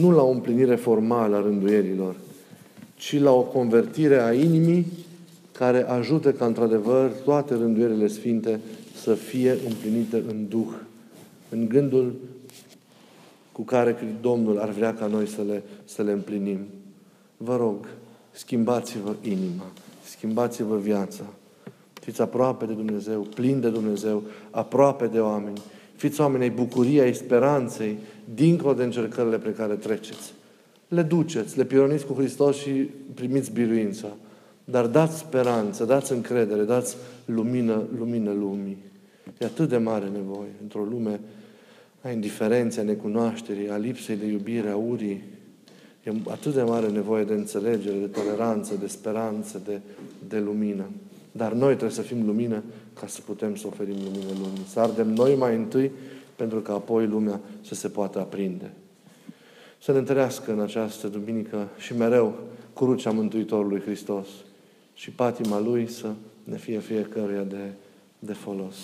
nu 0.00 0.10
la 0.10 0.22
o 0.22 0.30
împlinire 0.30 0.74
formală 0.74 1.36
a 1.36 1.40
rânduierilor, 1.40 2.14
ci 2.94 3.20
la 3.20 3.32
o 3.32 3.42
convertire 3.42 4.22
a 4.22 4.32
inimii 4.32 4.86
care 5.52 5.88
ajută 5.88 6.32
ca 6.32 6.46
într-adevăr 6.46 7.10
toate 7.24 7.54
rânduierile 7.54 8.06
sfinte 8.06 8.60
să 9.02 9.14
fie 9.14 9.50
împlinite 9.68 10.16
în 10.28 10.48
Duh, 10.48 10.72
în 11.48 11.68
gândul 11.68 12.14
cu 13.52 13.62
care 13.62 14.16
Domnul 14.20 14.58
ar 14.58 14.70
vrea 14.70 14.94
ca 14.94 15.06
noi 15.06 15.26
să 15.26 15.42
le, 15.42 15.62
să 15.84 16.02
le 16.02 16.12
împlinim. 16.12 16.58
Vă 17.36 17.56
rog, 17.56 17.86
schimbați-vă 18.30 19.14
inima, 19.22 19.64
schimbați-vă 20.04 20.76
viața. 20.76 21.24
Fiți 21.92 22.20
aproape 22.20 22.64
de 22.64 22.72
Dumnezeu, 22.72 23.20
plin 23.20 23.60
de 23.60 23.68
Dumnezeu, 23.68 24.22
aproape 24.50 25.06
de 25.06 25.20
oameni. 25.20 25.60
Fiți 25.96 26.20
oameni 26.20 26.42
ai 26.42 26.50
bucuriei, 26.50 27.00
ai 27.00 27.14
speranței, 27.14 27.98
dincolo 28.34 28.72
de 28.72 28.84
încercările 28.84 29.38
pe 29.38 29.52
care 29.52 29.74
treceți. 29.74 30.32
Le 30.88 31.02
duceți, 31.02 31.56
le 31.56 31.64
pironiți 31.64 32.06
cu 32.06 32.12
Hristos 32.12 32.56
și 32.56 32.70
primiți 33.14 33.52
biruința. 33.52 34.08
Dar 34.70 34.86
dați 34.86 35.18
speranță, 35.18 35.84
dați 35.84 36.12
încredere, 36.12 36.62
dați 36.62 36.96
lumină, 37.24 37.82
lumină 37.98 38.32
lumii. 38.32 38.76
E 39.38 39.44
atât 39.44 39.68
de 39.68 39.76
mare 39.76 40.08
nevoie 40.08 40.48
într-o 40.62 40.82
lume 40.90 41.20
a 42.02 42.10
indiferenței, 42.10 42.82
a 42.82 42.86
necunoașterii, 42.86 43.70
a 43.70 43.76
lipsei 43.76 44.16
de 44.16 44.26
iubire, 44.26 44.68
a 44.68 44.76
urii. 44.76 45.22
E 46.02 46.12
atât 46.30 46.54
de 46.54 46.62
mare 46.62 46.88
nevoie 46.88 47.24
de 47.24 47.32
înțelegere, 47.32 47.98
de 47.98 48.06
toleranță, 48.06 48.74
de 48.80 48.86
speranță, 48.86 49.60
de, 49.64 49.80
de 50.28 50.38
lumină. 50.38 50.84
Dar 51.32 51.52
noi 51.52 51.70
trebuie 51.70 51.96
să 51.96 52.02
fim 52.02 52.26
lumină 52.26 52.62
ca 53.00 53.06
să 53.06 53.20
putem 53.24 53.54
să 53.56 53.66
oferim 53.66 53.96
lumină 54.04 54.32
lumii. 54.32 54.66
Să 54.72 54.80
ardem 54.80 55.12
noi 55.12 55.34
mai 55.34 55.56
întâi 55.56 55.90
pentru 56.36 56.60
că 56.60 56.72
apoi 56.72 57.06
lumea 57.06 57.40
să 57.60 57.74
se 57.74 57.88
poată 57.88 58.18
aprinde. 58.18 58.70
Să 59.82 59.92
ne 59.92 59.98
întărească 59.98 60.52
în 60.52 60.60
această 60.60 61.08
duminică 61.08 61.68
și 61.78 61.96
mereu 61.96 62.34
crucea 62.74 63.10
Mântuitorului 63.10 63.80
Hristos 63.80 64.26
și 64.98 65.10
patima 65.10 65.60
Lui 65.60 65.90
să 65.90 66.06
ne 66.44 66.56
fie 66.56 66.78
fiecăruia 66.78 67.42
de, 67.42 67.70
de 68.18 68.32
folos. 68.32 68.76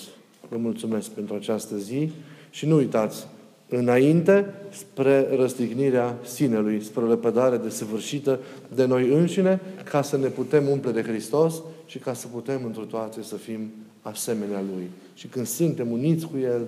Vă 0.48 0.56
mulțumesc 0.56 1.10
pentru 1.10 1.34
această 1.34 1.76
zi 1.76 2.10
și 2.50 2.66
nu 2.66 2.76
uitați, 2.76 3.26
înainte 3.68 4.54
spre 4.70 5.28
răstignirea 5.36 6.18
sinelui, 6.24 6.82
spre 6.82 7.04
lepădare 7.04 7.56
desăvârșită 7.56 8.40
de 8.74 8.84
noi 8.84 9.08
înșine, 9.08 9.60
ca 9.90 10.02
să 10.02 10.16
ne 10.16 10.28
putem 10.28 10.68
umple 10.68 10.90
de 10.90 11.02
Hristos 11.02 11.62
și 11.86 11.98
ca 11.98 12.12
să 12.12 12.26
putem 12.26 12.64
într 12.64 12.80
toate 12.80 13.22
să 13.22 13.36
fim 13.36 13.70
asemenea 14.02 14.62
Lui. 14.74 14.90
Și 15.14 15.26
când 15.26 15.46
suntem 15.46 15.90
uniți 15.90 16.26
cu 16.26 16.38
El, 16.42 16.66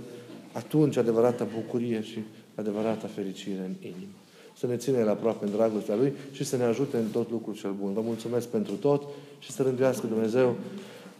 atunci 0.52 0.96
adevărata 0.96 1.46
bucurie 1.54 2.02
și 2.02 2.18
adevărata 2.54 3.06
fericire 3.14 3.60
în 3.64 3.74
inimă. 3.80 4.25
Să 4.58 4.66
ne 4.66 4.76
ține 4.76 5.02
la 5.02 5.10
aproape 5.10 5.44
în 5.44 5.50
dragostea 5.50 5.94
Lui 5.94 6.12
și 6.32 6.44
să 6.44 6.56
ne 6.56 6.64
ajute 6.64 6.96
în 6.96 7.08
tot 7.12 7.30
lucrul 7.30 7.54
cel 7.54 7.74
bun. 7.80 7.92
Vă 7.92 8.00
mulțumesc 8.00 8.48
pentru 8.48 8.74
tot 8.74 9.02
și 9.38 9.52
să 9.52 9.62
rânduiască 9.62 10.06
Dumnezeu 10.06 10.56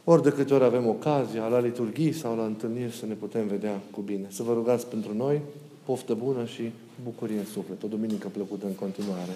ori 0.05 0.23
de 0.23 0.33
câte 0.33 0.55
ori 0.55 0.65
avem 0.65 0.89
ocazia, 0.89 1.47
la 1.47 1.61
liturghii 1.61 2.13
sau 2.13 2.37
la 2.37 2.45
întâlniri, 2.45 2.93
să 2.93 3.07
ne 3.07 3.15
putem 3.15 3.47
vedea 3.47 3.81
cu 3.91 4.01
bine. 4.01 4.27
Să 4.29 4.43
vă 4.43 4.53
rugați 4.53 4.87
pentru 4.87 5.15
noi, 5.15 5.41
poftă 5.85 6.15
bună 6.15 6.45
și 6.45 6.71
bucurie 7.05 7.39
în 7.39 7.45
suflet. 7.45 7.83
O 7.83 7.87
duminică 7.87 8.29
plăcută 8.29 8.67
în 8.67 8.75
continuare. 8.75 9.33